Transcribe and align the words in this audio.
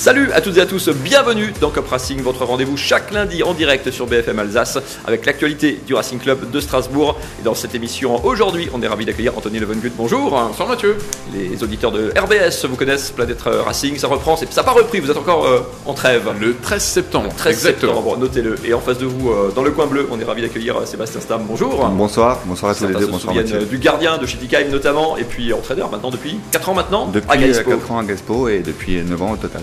Salut 0.00 0.32
à 0.32 0.40
toutes 0.40 0.56
et 0.56 0.62
à 0.62 0.66
tous, 0.66 0.88
bienvenue 0.88 1.52
dans 1.60 1.68
Cop 1.68 1.86
Racing, 1.86 2.22
votre 2.22 2.46
rendez-vous 2.46 2.78
chaque 2.78 3.10
lundi 3.10 3.42
en 3.42 3.52
direct 3.52 3.90
sur 3.90 4.06
BFM 4.06 4.38
Alsace 4.38 4.78
avec 5.06 5.26
l'actualité 5.26 5.78
du 5.86 5.92
Racing 5.92 6.18
Club 6.18 6.50
de 6.50 6.58
Strasbourg. 6.58 7.18
Et 7.38 7.42
dans 7.42 7.54
cette 7.54 7.74
émission 7.74 8.24
aujourd'hui, 8.24 8.70
on 8.72 8.80
est 8.80 8.88
ravi 8.88 9.04
d'accueillir 9.04 9.36
Anthony 9.36 9.58
Levengut. 9.58 9.92
Bonjour. 9.94 10.30
Bonsoir 10.30 10.68
Mathieu. 10.70 10.96
Les 11.34 11.62
auditeurs 11.62 11.92
de 11.92 12.14
RBS 12.18 12.64
vous 12.64 12.76
connaissent, 12.76 13.10
Planète 13.10 13.42
Racing, 13.42 13.98
ça 13.98 14.06
reprend, 14.06 14.38
ça 14.38 14.46
n'a 14.46 14.62
pas 14.62 14.70
repris, 14.70 15.00
vous 15.00 15.10
êtes 15.10 15.18
encore 15.18 15.44
euh, 15.44 15.60
en 15.84 15.92
trêve. 15.92 16.30
Le 16.40 16.56
13 16.56 16.82
septembre. 16.82 17.28
13 17.36 17.58
septembre, 17.58 18.16
notez-le. 18.16 18.56
Et 18.64 18.72
en 18.72 18.80
face 18.80 18.96
de 18.96 19.04
vous, 19.04 19.28
euh, 19.28 19.52
dans 19.54 19.62
le 19.62 19.70
coin 19.70 19.86
bleu, 19.86 20.08
on 20.10 20.18
est 20.18 20.24
ravi 20.24 20.40
d'accueillir 20.40 20.78
euh, 20.78 20.86
Sébastien 20.86 21.20
Stam. 21.20 21.42
Bonjour. 21.46 21.86
Bonsoir, 21.90 22.40
bonsoir 22.46 22.72
à 22.72 22.74
tous 22.74 22.86
les 22.86 22.94
deux. 22.94 23.04
Se 23.04 23.10
bonsoir 23.10 23.34
souviennent 23.34 23.66
du 23.66 23.76
gardien 23.76 24.16
de 24.16 24.24
Schittigheim 24.24 24.70
notamment, 24.70 25.18
et 25.18 25.24
puis 25.24 25.52
entraîneur 25.52 25.90
maintenant 25.90 26.10
depuis 26.10 26.40
4 26.52 26.70
ans 26.70 26.74
maintenant 26.74 27.06
Depuis 27.12 27.30
à 27.30 27.36
Gaispo. 27.36 27.70
4 27.72 27.92
ans 27.92 27.98
à 27.98 28.04
Gaspo 28.04 28.48
et 28.48 28.60
depuis 28.60 29.02
9 29.02 29.20
ans 29.20 29.32
au 29.32 29.36
total 29.36 29.60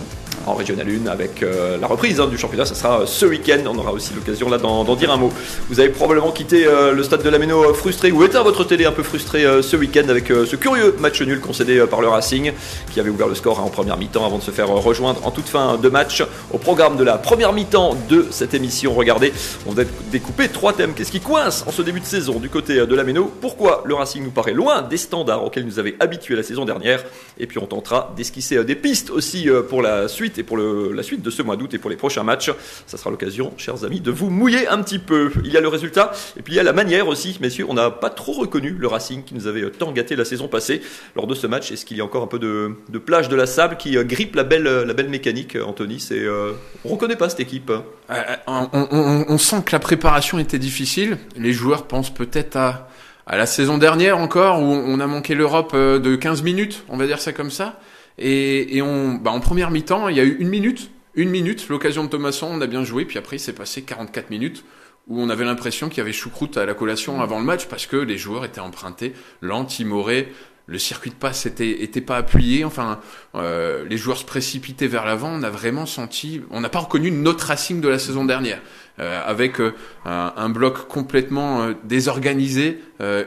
en 0.47 0.55
Régional 0.55 0.87
1 0.87 1.07
avec 1.07 1.43
euh, 1.43 1.77
la 1.77 1.87
reprise 1.87 2.19
hein, 2.19 2.27
du 2.27 2.37
championnat. 2.37 2.65
Ça 2.65 2.75
sera 2.75 3.01
euh, 3.01 3.05
ce 3.05 3.25
week-end. 3.25 3.59
On 3.65 3.77
aura 3.77 3.91
aussi 3.91 4.13
l'occasion 4.13 4.49
là 4.49 4.57
d'en 4.57 4.95
dire 4.95 5.11
un 5.11 5.17
mot. 5.17 5.31
Vous 5.69 5.79
avez 5.79 5.89
probablement 5.89 6.31
quitté 6.31 6.65
euh, 6.65 6.93
le 6.93 7.03
stade 7.03 7.23
de 7.23 7.29
la 7.29 7.37
Méno 7.37 7.73
frustré 7.73 8.11
ou 8.11 8.23
éteint 8.23 8.43
votre 8.43 8.63
télé 8.63 8.85
un 8.85 8.91
peu 8.91 9.03
frustré 9.03 9.45
ce 9.61 9.75
week-end 9.75 10.07
avec 10.09 10.27
ce 10.27 10.55
curieux 10.55 10.95
match 10.99 11.21
nul 11.21 11.39
concédé 11.39 11.83
par 11.89 12.01
le 12.01 12.07
Racing 12.07 12.53
qui 12.91 12.99
avait 12.99 13.09
ouvert 13.09 13.27
le 13.27 13.35
score 13.35 13.59
hein, 13.59 13.63
en 13.65 13.69
première 13.69 13.97
mi-temps 13.97 14.25
avant 14.25 14.37
de 14.37 14.43
se 14.43 14.51
faire 14.51 14.69
rejoindre 14.69 15.25
en 15.25 15.31
toute 15.31 15.47
fin 15.47 15.77
de 15.77 15.89
match. 15.89 16.23
Au 16.51 16.57
programme 16.57 16.97
de 16.97 17.03
la 17.03 17.17
première 17.17 17.53
mi-temps 17.53 17.95
de 18.09 18.27
cette 18.31 18.53
émission, 18.53 18.93
regardez, 18.93 19.33
on 19.65 19.71
va 19.71 19.83
découper 20.11 20.47
trois 20.49 20.73
thèmes. 20.73 20.93
Qu'est-ce 20.93 21.11
qui 21.11 21.19
coince 21.19 21.63
en 21.67 21.71
ce 21.71 21.81
début 21.81 21.99
de 21.99 22.05
saison 22.05 22.39
du 22.39 22.49
côté 22.49 22.85
de 22.85 22.95
la 22.95 23.03
Méno? 23.03 23.31
Pourquoi 23.41 23.83
le 23.85 23.93
Racing 23.95 24.23
nous 24.23 24.31
paraît 24.31 24.53
loin 24.53 24.81
des 24.81 24.97
standards 24.97 25.43
auxquels 25.43 25.65
nous 25.65 25.79
avait 25.79 25.95
habitués 25.99 26.35
la 26.35 26.43
saison 26.43 26.65
dernière? 26.65 27.03
Et 27.37 27.47
puis 27.47 27.59
on 27.59 27.65
tentera 27.65 28.13
d'esquisser 28.15 28.63
des 28.63 28.75
pistes 28.75 29.09
aussi 29.09 29.49
pour 29.69 29.81
la 29.81 30.07
suite 30.07 30.36
et 30.37 30.43
pour 30.43 30.57
la 30.57 31.03
suite 31.03 31.21
de 31.21 31.29
ce 31.29 31.41
mois 31.41 31.55
d'août 31.55 31.73
et 31.73 31.77
pour 31.77 31.89
les 31.89 31.95
prochains 31.95 32.23
matchs. 32.23 32.51
Ça 32.85 32.97
sera 32.97 33.09
l'occasion, 33.09 33.53
chers 33.57 33.83
amis, 33.83 33.99
de 33.99 34.11
vous 34.11 34.29
mouiller 34.29 34.67
un 34.67 34.81
petit 34.81 34.99
peu. 34.99 35.31
Il 35.43 35.51
y 35.51 35.57
a 35.57 35.61
le 35.61 35.67
résultat 35.67 36.11
et 36.37 36.41
puis 36.41 36.53
il 36.53 36.57
y 36.57 36.59
a 36.59 36.63
la 36.63 36.73
manière 36.73 37.07
aussi, 37.07 37.37
messieurs. 37.41 37.65
On 37.69 37.73
n'a 37.73 37.91
pas 37.91 38.09
trop 38.09 38.33
reconnu 38.33 38.71
le 38.71 38.87
Racing 38.87 39.23
qui 39.23 39.35
nous 39.35 39.47
avait 39.47 39.69
tant 39.71 39.91
gâté 39.91 40.15
la 40.15 40.25
saison 40.25 40.47
passée 40.47 40.81
lors 41.15 41.27
de 41.27 41.35
ce 41.35 41.47
match. 41.47 41.71
Est-ce 41.71 41.85
qu'il 41.85 41.97
y 41.97 42.01
a 42.01 42.05
encore 42.05 42.23
un 42.23 42.27
peu 42.27 42.39
de, 42.39 42.97
plage 42.99 43.29
de 43.29 43.35
la 43.35 43.45
sable 43.45 43.77
qui 43.77 43.97
euh, 43.97 44.03
grippe 44.03 44.35
la 44.35 44.43
belle, 44.43 44.63
la 44.63 44.93
belle 44.93 45.09
mécanique, 45.09 45.55
Anthony? 45.55 45.99
C'est 45.99 46.19
euh, 46.19 46.53
on 46.85 46.89
reconnaît 46.89 47.15
pas 47.15 47.29
cette 47.29 47.39
équipe. 47.39 47.71
Euh, 47.71 48.35
on, 48.47 49.37
sent 49.37 49.63
que 49.65 49.71
la 49.71 49.79
préparation 49.79 50.39
était 50.39 50.59
difficile. 50.59 51.17
Les 51.35 51.53
joueurs 51.53 51.87
pensent 51.87 52.13
peut-être 52.13 52.55
à 52.55 52.89
à 53.29 53.35
la 53.35 53.45
saison 53.45 53.77
dernière 53.77 54.17
encore 54.17 54.61
où 54.61 54.63
on 54.63 55.01
a 55.01 55.05
manqué 55.05 55.35
l'Europe 55.35 55.75
de 55.75 56.15
15 56.15 56.43
minutes, 56.43 56.85
on 56.87 56.95
va 56.95 57.07
dire 57.07 57.19
ça 57.19 57.33
comme 57.33 57.51
ça. 57.51 57.77
Et, 58.17 58.81
on, 58.81 59.13
bah 59.13 59.31
en 59.31 59.39
première 59.39 59.69
mi-temps, 59.69 60.07
il 60.09 60.17
y 60.17 60.19
a 60.19 60.23
eu 60.23 60.37
une 60.39 60.49
minute 60.49 60.89
une 61.17 61.31
minute, 61.31 61.67
l'occasion 61.67 62.03
de 62.03 62.09
Thomasson, 62.09 62.47
on 62.51 62.61
a 62.61 62.67
bien 62.67 62.83
joué, 62.83 63.03
puis 63.03 63.17
après 63.17 63.37
il 63.37 63.39
s'est 63.39 63.55
passé 63.55 63.81
44 63.81 64.29
minutes 64.29 64.63
où 65.07 65.19
on 65.19 65.29
avait 65.29 65.45
l'impression 65.45 65.89
qu'il 65.89 65.97
y 65.97 66.01
avait 66.01 66.13
choucroute 66.13 66.57
à 66.57 66.65
la 66.65 66.75
collation 66.75 67.21
avant 67.21 67.39
le 67.39 67.45
match 67.45 67.65
parce 67.65 67.87
que 67.87 67.97
les 67.97 68.19
joueurs 68.19 68.45
étaient 68.45 68.59
empruntés, 68.59 69.13
lents, 69.41 69.65
timorés, 69.65 70.31
le 70.67 70.77
circuit 70.77 71.09
de 71.09 71.15
passe 71.15 71.47
était, 71.47 71.81
était 71.81 72.01
pas 72.01 72.17
appuyé, 72.17 72.65
enfin 72.65 72.99
euh, 73.33 73.85
les 73.89 73.97
joueurs 73.97 74.17
se 74.17 74.25
précipitaient 74.25 74.87
vers 74.87 75.05
l'avant, 75.05 75.29
on 75.29 75.41
a 75.41 75.49
vraiment 75.49 75.87
senti, 75.87 76.41
on 76.51 76.61
n'a 76.61 76.69
pas 76.69 76.79
reconnu 76.79 77.09
notre 77.09 77.47
Racing 77.47 77.81
de 77.81 77.87
la 77.87 77.97
saison 77.99 78.23
dernière. 78.23 78.61
Euh, 78.99 79.21
avec 79.25 79.59
euh, 79.59 79.73
un, 80.05 80.49
bloc 80.49 80.87
complètement 80.87 81.69
désorganisé, 81.83 82.79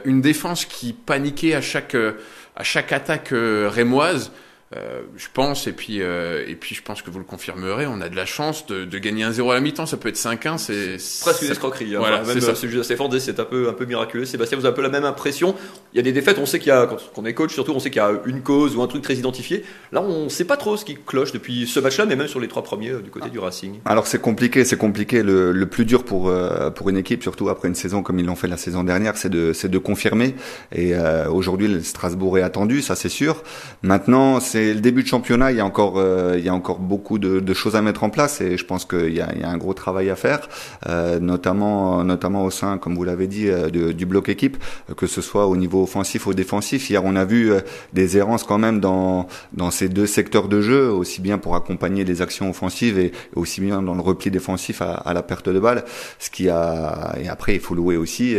une 0.05 0.21
défense 0.21 0.65
qui 0.65 0.93
paniquait 0.93 1.55
à 1.55 1.61
chaque 1.61 1.95
à 1.95 2.63
chaque 2.63 2.91
attaque 2.91 3.29
rémoise. 3.31 4.31
Euh, 4.73 5.01
je 5.17 5.27
pense, 5.33 5.67
et 5.67 5.73
puis, 5.73 6.01
euh, 6.01 6.45
et 6.47 6.55
puis 6.55 6.75
je 6.75 6.81
pense 6.81 7.01
que 7.01 7.09
vous 7.09 7.19
le 7.19 7.25
confirmerez, 7.25 7.87
on 7.87 7.99
a 7.99 8.07
de 8.07 8.15
la 8.15 8.25
chance 8.25 8.65
de, 8.67 8.85
de 8.85 8.97
gagner 8.99 9.25
1-0 9.25 9.51
à 9.51 9.55
la 9.55 9.59
mi-temps, 9.59 9.85
ça 9.85 9.97
peut 9.97 10.07
être 10.07 10.15
5-1, 10.15 10.57
c'est... 10.57 10.95
Presque 11.21 11.41
une 11.41 11.51
escroquerie, 11.51 11.93
hein. 11.93 11.99
voilà, 11.99 12.23
c'est 12.23 12.39
celui 12.55 12.77
de 12.77 12.83
c'est 13.19 13.39
un 13.39 13.43
peu, 13.43 13.67
un 13.67 13.73
peu 13.73 13.85
miraculeux. 13.85 14.23
Sébastien, 14.23 14.57
vous 14.57 14.65
avez 14.65 14.71
un 14.71 14.75
peu 14.75 14.81
la 14.81 14.89
même 14.89 15.03
impression 15.03 15.55
Il 15.93 15.97
y 15.97 15.99
a 15.99 16.03
des 16.03 16.11
défaites, 16.11 16.37
on 16.39 16.45
sait 16.45 16.59
qu'il 16.59 16.69
y 16.69 16.71
a, 16.71 16.85
quand 16.85 16.97
on 17.17 17.25
est 17.25 17.33
coach 17.33 17.53
surtout, 17.53 17.73
on 17.73 17.79
sait 17.79 17.89
qu'il 17.89 18.01
y 18.01 18.05
a 18.05 18.11
une 18.25 18.41
cause 18.41 18.75
ou 18.75 18.81
un 18.81 18.87
truc 18.87 19.01
très 19.01 19.15
identifié. 19.15 19.63
Là, 19.91 20.01
on 20.01 20.29
sait 20.29 20.45
pas 20.45 20.57
trop 20.57 20.77
ce 20.77 20.85
qui 20.85 20.95
cloche 20.95 21.31
depuis 21.31 21.67
ce 21.67 21.79
match-là, 21.79 22.05
mais 22.05 22.15
même 22.15 22.27
sur 22.27 22.39
les 22.39 22.47
trois 22.47 22.63
premiers 22.63 22.91
euh, 22.91 23.01
du 23.01 23.09
côté 23.09 23.29
du 23.29 23.39
Racing. 23.39 23.79
Alors 23.85 24.07
c'est 24.07 24.21
compliqué, 24.21 24.63
c'est 24.65 24.77
compliqué. 24.77 25.23
Le, 25.23 25.51
le, 25.51 25.65
plus 25.65 25.85
dur 25.85 26.03
pour, 26.03 26.31
pour 26.75 26.89
une 26.89 26.97
équipe, 26.97 27.23
surtout 27.23 27.49
après 27.49 27.67
une 27.67 27.75
saison 27.75 28.03
comme 28.03 28.19
ils 28.19 28.25
l'ont 28.25 28.35
fait 28.35 28.47
la 28.47 28.57
saison 28.57 28.83
dernière, 28.83 29.17
c'est 29.17 29.29
de, 29.29 29.53
de 29.53 29.77
confirmer. 29.77 30.35
Et 30.73 30.93
aujourd'hui, 31.29 31.67
le 31.67 31.81
Strasbourg 31.81 32.37
est 32.37 32.41
attendu, 32.41 32.81
ça 32.81 32.95
c'est 32.95 33.09
sûr. 33.09 33.43
Maintenant, 33.83 34.39
c'est 34.39 34.73
le 34.73 34.81
début 34.81 35.03
de 35.03 35.07
championnat 35.07 35.51
il 35.51 35.57
y 35.57 35.59
a 35.59 35.65
encore, 35.65 35.97
euh, 35.97 36.35
il 36.37 36.45
y 36.45 36.49
a 36.49 36.53
encore 36.53 36.79
beaucoup 36.79 37.19
de, 37.19 37.39
de, 37.39 37.53
choses 37.53 37.75
à 37.75 37.81
mettre 37.81 38.03
en 38.03 38.09
place 38.09 38.41
et 38.41 38.57
je 38.57 38.65
pense 38.65 38.85
qu'il 38.85 39.13
y 39.13 39.21
a, 39.21 39.29
il 39.35 39.41
y 39.41 39.43
a 39.43 39.49
un 39.49 39.57
gros 39.57 39.73
travail 39.73 40.09
à 40.09 40.15
faire, 40.15 40.47
euh, 40.87 41.19
notamment, 41.19 42.03
notamment 42.03 42.43
au 42.43 42.51
sein, 42.51 42.77
comme 42.77 42.95
vous 42.95 43.03
l'avez 43.03 43.27
dit, 43.27 43.49
euh, 43.49 43.69
du 43.69 44.05
bloc 44.05 44.29
équipe, 44.29 44.57
que 44.97 45.07
ce 45.07 45.21
soit 45.21 45.47
au 45.47 45.55
niveau 45.55 45.80
offensif 45.81 46.27
ou 46.27 46.33
défensif. 46.33 46.89
Hier, 46.89 47.03
on 47.03 47.15
a 47.15 47.25
vu 47.25 47.51
des 47.93 48.17
errances 48.17 48.43
quand 48.43 48.57
même 48.57 48.79
dans 48.79 49.27
dans 49.53 49.71
ces 49.71 49.89
deux 49.89 50.07
secteurs 50.07 50.47
de 50.47 50.61
jeu, 50.61 50.89
aussi 50.89 51.21
bien 51.21 51.37
pour 51.37 51.55
accompagner 51.55 52.03
les 52.03 52.21
actions 52.21 52.49
offensives 52.49 52.97
et 52.99 53.11
aussi 53.35 53.61
bien 53.61 53.81
dans 53.81 53.95
le 53.95 54.01
repli 54.01 54.31
défensif 54.31 54.81
à, 54.81 54.93
à 54.93 55.13
la 55.13 55.23
perte 55.23 55.49
de 55.49 55.59
balle. 55.59 55.83
Ce 56.19 56.29
qui 56.29 56.49
a 56.49 57.15
et 57.19 57.27
après, 57.29 57.55
il 57.55 57.59
faut 57.59 57.75
louer 57.75 57.97
aussi 57.97 58.37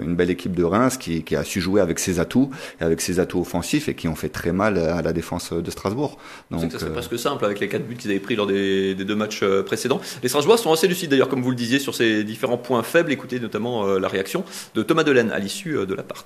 une 0.00 0.16
belle 0.16 0.30
équipe 0.30 0.54
de 0.54 0.64
Reims 0.64 0.96
qui, 0.96 1.22
qui 1.22 1.36
a 1.36 1.44
su 1.44 1.60
jouer 1.60 1.80
avec 1.80 1.98
ses 1.98 2.20
atouts, 2.20 2.50
et 2.80 2.84
avec 2.84 3.00
ses 3.00 3.20
atouts 3.20 3.40
offensifs 3.40 3.88
et 3.88 3.94
qui 3.94 4.08
ont 4.08 4.14
fait 4.14 4.28
très 4.28 4.52
mal 4.52 4.78
à 4.78 5.02
la 5.02 5.12
défense 5.12 5.52
de 5.52 5.70
Strasbourg. 5.70 6.18
Donc, 6.50 6.70
c'est 6.70 6.82
euh, 6.82 6.90
presque 6.90 7.18
simple 7.18 7.44
avec 7.44 7.60
les 7.60 7.68
quatre 7.68 7.86
buts 7.86 7.96
qu'ils 7.96 8.10
avaient 8.10 8.20
pris 8.20 8.36
lors 8.36 8.46
des, 8.46 8.94
deux 8.94 9.14
matchs 9.14 9.40
euh, 9.42 9.62
précédents. 9.62 10.00
Les 10.22 10.28
Strasbourgeois 10.28 10.62
sont 10.62 10.72
assez 10.72 10.88
lucides 10.88 11.10
d'ailleurs, 11.10 11.28
comme 11.28 11.42
vous 11.42 11.50
le 11.50 11.56
disiez, 11.56 11.78
sur 11.78 11.94
ces 11.94 12.24
différents 12.24 12.58
points 12.58 12.82
faibles. 12.82 13.12
Écoutez 13.12 13.40
notamment 13.40 13.86
euh, 13.86 13.98
la 13.98 14.08
réaction 14.08 14.44
de 14.74 14.82
Thomas 14.82 15.04
Delaine 15.04 15.30
à 15.30 15.38
l'issue 15.38 15.86
de 15.86 15.94
la 15.94 16.02
partie. 16.02 16.19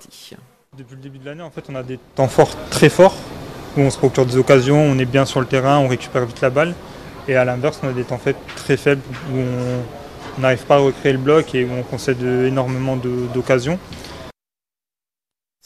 Depuis 0.76 0.96
le 0.96 1.02
début 1.02 1.18
de 1.18 1.26
l'année, 1.26 1.42
on 1.68 1.74
a 1.74 1.82
des 1.82 1.98
temps 2.14 2.28
forts 2.28 2.56
très 2.70 2.88
forts 2.88 3.14
où 3.76 3.80
on 3.80 3.90
se 3.90 3.98
procure 3.98 4.26
des 4.26 4.36
occasions, 4.36 4.78
on 4.78 4.98
est 4.98 5.04
bien 5.04 5.24
sur 5.24 5.40
le 5.40 5.46
terrain, 5.46 5.78
on 5.78 5.88
récupère 5.88 6.24
vite 6.26 6.40
la 6.40 6.50
balle. 6.50 6.74
Et 7.28 7.36
à 7.36 7.44
l'inverse, 7.44 7.80
on 7.82 7.88
a 7.88 7.92
des 7.92 8.04
temps 8.04 8.20
très 8.56 8.76
faibles 8.76 9.02
où 9.32 9.38
on 9.38 10.40
n'arrive 10.40 10.64
pas 10.64 10.76
à 10.76 10.78
recréer 10.78 11.12
le 11.12 11.18
bloc 11.18 11.54
et 11.54 11.64
où 11.64 11.68
on 11.78 11.82
concède 11.82 12.22
énormément 12.22 12.96
d'occasions. 12.96 13.78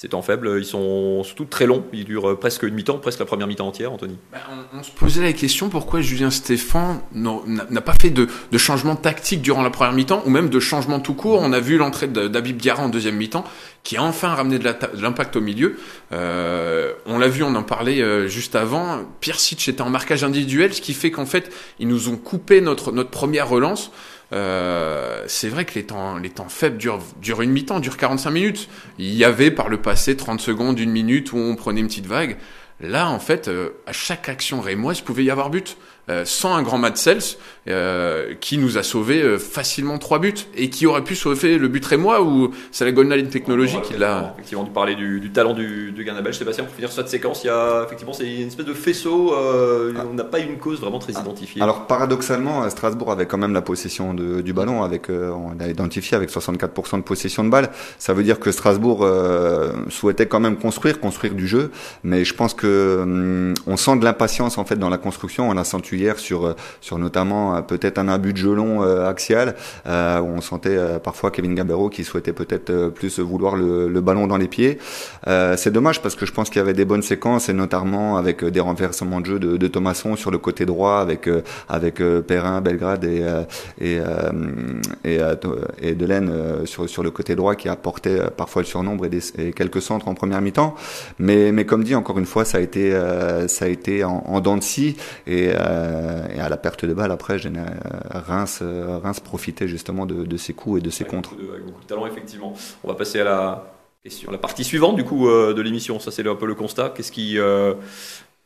Ces 0.01 0.11
temps 0.11 0.23
faibles, 0.23 0.55
ils 0.61 0.65
sont 0.65 1.25
surtout 1.25 1.45
très 1.45 1.67
longs, 1.67 1.85
ils 1.93 2.05
durent 2.05 2.39
presque 2.39 2.63
une 2.63 2.73
mi-temps, 2.73 2.99
presque 2.99 3.19
la 3.19 3.25
première 3.25 3.49
mi-temps 3.49 3.67
entière, 3.67 3.93
Anthony. 3.93 4.17
Bah, 4.31 4.39
on, 4.73 4.85
se 4.85 4.93
posait 4.93 5.25
la 5.25 5.33
question 5.33 5.71
pourquoi 5.71 6.03
Julien 6.03 6.31
Stéphan 6.31 7.03
n'a 7.17 7.81
pas 7.81 7.95
fait 7.95 8.11
de, 8.11 8.29
changement 8.59 8.95
tactique 8.95 9.43
durant 9.43 9.65
la 9.65 9.71
première 9.71 9.93
mi-temps, 9.93 10.23
ou 10.25 10.31
même 10.31 10.51
de 10.51 10.61
changement 10.61 11.01
tout 11.01 11.15
court? 11.15 11.41
On 11.43 11.53
a 11.53 11.59
vu 11.59 11.79
l'entrée 11.79 12.07
d'Abib 12.07 12.59
Diarra 12.59 12.85
en 12.85 12.91
deuxième 12.91 13.17
mi-temps, 13.17 13.43
qui 13.83 13.97
a 13.97 14.05
enfin 14.05 14.29
ramené 14.29 14.61
de 14.61 14.73
l'impact 15.03 15.35
au 15.35 15.41
milieu. 15.41 15.81
Euh, 16.13 16.93
on 17.05 17.19
l'a 17.19 17.27
vu, 17.27 17.43
on 17.43 17.57
en 17.57 17.65
parlait 17.65 18.01
euh, 18.01 18.29
juste 18.29 18.55
avant. 18.55 19.01
Pirsic 19.19 19.69
était 19.69 19.83
en 19.83 19.91
marquage 19.91 20.23
individuel, 20.23 20.73
ce 20.75 20.81
qui 20.81 20.95
fait 20.95 21.11
qu'en 21.11 21.27
fait, 21.27 21.51
ils 21.81 21.89
nous 21.89 22.09
ont 22.09 22.17
coupé 22.17 22.61
notre 22.61 22.93
première 23.03 23.49
relance. 23.49 23.91
Euh, 24.33 25.25
c'est 25.27 25.49
vrai 25.49 25.65
que 25.65 25.75
les 25.75 25.85
temps, 25.85 26.19
les 26.19 26.31
temps 26.31 26.49
faibles 26.49 26.77
durent, 26.77 27.01
durent 27.21 27.43
une 27.43 27.51
mi-temps, 27.51 27.81
durent 27.81 27.97
45 27.97 28.31
minutes. 28.31 28.69
Il 28.99 29.15
y 29.15 29.25
avait 29.25 29.51
par 29.51 29.69
le 29.69 29.81
passé 29.81 30.17
30 30.17 30.41
secondes, 30.41 30.79
une 30.79 30.91
minute 30.91 31.33
où 31.33 31.39
on 31.39 31.57
prenait 31.57 31.81
une 31.81 31.89
petite 31.89 32.07
vague. 32.07 32.37
Là, 32.81 33.09
en 33.09 33.19
fait, 33.19 33.49
euh, 33.49 33.71
à 33.87 33.93
chaque 33.93 34.29
action 34.29 34.61
rémoise, 34.61 35.01
pouvait 35.01 35.25
y 35.25 35.31
avoir 35.31 35.51
but. 35.51 35.77
Euh, 36.11 36.25
sans 36.25 36.55
un 36.55 36.63
grand 36.63 36.79
Matt 36.79 36.97
Sels, 36.97 37.37
euh, 37.69 38.33
qui 38.41 38.57
nous 38.57 38.79
a 38.79 38.83
sauvé 38.83 39.21
euh, 39.21 39.37
facilement 39.37 39.99
trois 39.99 40.19
buts 40.19 40.33
et 40.57 40.71
qui 40.71 40.87
aurait 40.87 41.05
pu 41.05 41.15
sauver 41.15 41.59
le 41.59 41.69
but 41.69 41.85
rémois 41.85 42.23
ou 42.23 42.51
c'est 42.73 42.87
la 42.87 42.93
Golden 42.93 43.19
Line 43.19 43.29
Technology 43.29 43.77
qui 43.83 43.93
l'a. 43.93 44.33
Effectivement, 44.35 44.65
tu 44.65 44.71
parlais 44.71 44.95
du, 44.95 45.21
du 45.21 45.31
talent 45.33 45.53
du, 45.53 45.93
du 45.93 46.05
Ghana 46.05 46.23
belge. 46.23 46.39
Sébastien, 46.39 46.65
pour 46.65 46.73
finir 46.73 46.91
cette 46.91 47.11
séquence, 47.11 47.45
il 47.45 47.49
y 47.49 47.51
a 47.51 47.83
effectivement 47.85 48.15
c'est 48.15 48.27
une 48.27 48.47
espèce 48.47 48.65
de 48.65 48.73
faisceau. 48.73 49.35
Ah. 49.35 50.05
On 50.11 50.15
n'a 50.15 50.25
pas 50.25 50.39
une 50.39 50.57
cause 50.57 50.81
vraiment 50.81 50.99
très 50.99 51.13
identifiée. 51.13 51.61
Alors 51.61 51.87
paradoxalement, 51.87 52.69
Strasbourg 52.71 53.13
avait 53.13 53.27
quand 53.27 53.39
même 53.39 53.53
la 53.53 53.63
possession 53.63 54.15
de, 54.15 54.41
du 54.41 54.55
ballon 54.55 54.83
avec, 54.83 55.11
on 55.11 55.53
l'a 55.59 55.69
identifié 55.69 56.17
avec 56.17 56.31
64% 56.31 56.97
de 56.97 57.03
possession 57.03 57.45
de 57.45 57.51
balle. 57.51 57.71
Ça 57.99 58.15
veut 58.15 58.23
dire 58.23 58.41
que 58.41 58.51
Strasbourg 58.51 59.07
souhaitait 59.91 60.27
quand 60.27 60.41
même 60.41 60.57
construire, 60.57 61.01
construire 61.01 61.35
du 61.35 61.47
jeu, 61.47 61.71
mais 62.03 62.25
je 62.25 62.33
pense 62.33 62.55
que 62.55 63.01
hum, 63.03 63.55
on 63.67 63.77
sent 63.77 63.97
de 63.99 64.05
l'impatience 64.05 64.57
en 64.57 64.65
fait 64.65 64.77
dans 64.77 64.89
la 64.89 64.99
construction. 64.99 65.51
On 65.51 65.57
a 65.59 65.65
senti 65.65 65.98
sur, 66.17 66.47
euh, 66.47 66.55
sur 66.81 66.99
notamment 66.99 67.57
euh, 67.57 67.61
peut-être 67.63 67.99
un 67.99 68.09
abus 68.09 68.33
de 68.33 68.39
gelon 68.39 68.83
euh, 68.83 69.09
axial, 69.09 69.55
où 69.87 69.91
on 69.91 70.41
sentait 70.41 70.77
parfois 71.03 71.31
Kevin 71.31 71.55
Gabero 71.55 71.89
qui 71.89 72.05
souhaitait 72.05 72.33
peut-être 72.33 72.89
plus 72.89 73.19
vouloir 73.19 73.57
le, 73.57 74.01
ballon 74.01 74.27
dans 74.27 74.37
les 74.37 74.49
pieds. 74.49 74.79
c'est 75.27 75.73
dommage 75.73 76.01
parce 76.03 76.15
que 76.15 76.27
je 76.27 76.33
pense 76.33 76.51
qu'il 76.51 76.59
y 76.59 76.63
avait 76.63 76.75
des 76.75 76.85
bonnes 76.85 77.03
séquences 77.03 77.49
et 77.49 77.53
notamment 77.53 78.17
avec 78.17 78.45
des 78.45 78.61
renversements 78.61 79.21
de 79.21 79.27
jeu 79.27 79.39
de, 79.39 79.57
de 79.57 79.69
Thomasson 79.69 80.17
sur 80.17 80.31
le 80.31 80.39
côté 80.39 80.67
droit 80.67 80.99
avec 80.99 81.29
avec 81.69 82.03
Perrin, 82.27 82.61
Belgrade 82.61 83.05
et 83.05 83.23
et 83.81 83.99
et, 85.05 85.95
Delaine 85.95 86.31
sur 86.65 86.89
sur 86.89 87.03
le 87.03 87.11
côté 87.11 87.35
droit 87.35 87.55
qui 87.55 87.69
apportait 87.69 88.19
parfois 88.37 88.63
le 88.63 88.67
surnombre 88.67 89.07
et, 89.07 89.53
quelques 89.53 89.83
centres 89.83 90.09
en 90.09 90.15
première 90.15 90.41
mi-temps. 90.41 90.75
Mais 91.19 91.53
mais 91.53 91.65
comme 91.65 91.83
dit 91.83 91.95
encore 91.95 92.19
une 92.19 92.27
fois, 92.27 92.45
ça 92.45 92.59
ça 92.59 92.63
a 92.63 92.65
été, 92.65 93.49
ça 93.49 93.65
a 93.65 93.69
été 93.69 94.05
en, 94.05 94.25
en 94.27 94.41
dents 94.41 94.57
de 94.57 94.63
scie 94.63 94.97
et, 95.27 95.51
et, 96.35 96.41
à 96.41 96.49
la 96.49 96.57
perte 96.57 96.85
de 96.85 96.95
balle 96.95 97.11
après, 97.11 97.37
Reims, 98.11 98.63
Reims 98.63 99.21
profitait 99.21 99.69
justement 99.69 100.07
de, 100.07 100.25
de 100.25 100.37
ses 100.37 100.55
coups 100.55 100.81
et 100.81 100.83
de 100.83 100.91
ses 100.91 101.05
contres. 101.05 101.33
avec 101.53 101.65
beaucoup 101.65 101.83
de 101.83 101.87
talent, 101.87 102.07
effectivement. 102.07 102.55
On 102.85 102.89
va 102.89 102.95
passer 102.95 103.21
à 103.21 103.25
la 103.25 103.73
question, 104.03 104.31
la 104.31 104.39
partie 104.39 104.65
suivante 104.65 104.97
du 104.97 105.05
coup 105.05 105.29
de 105.29 105.61
l'émission. 105.61 105.99
Ça, 106.01 106.11
c'est 106.11 106.27
un 106.27 106.35
peu 106.35 106.47
le 106.47 106.55
constat. 106.55 106.91
Qu'est-ce 106.91 107.13
qui 107.13 107.39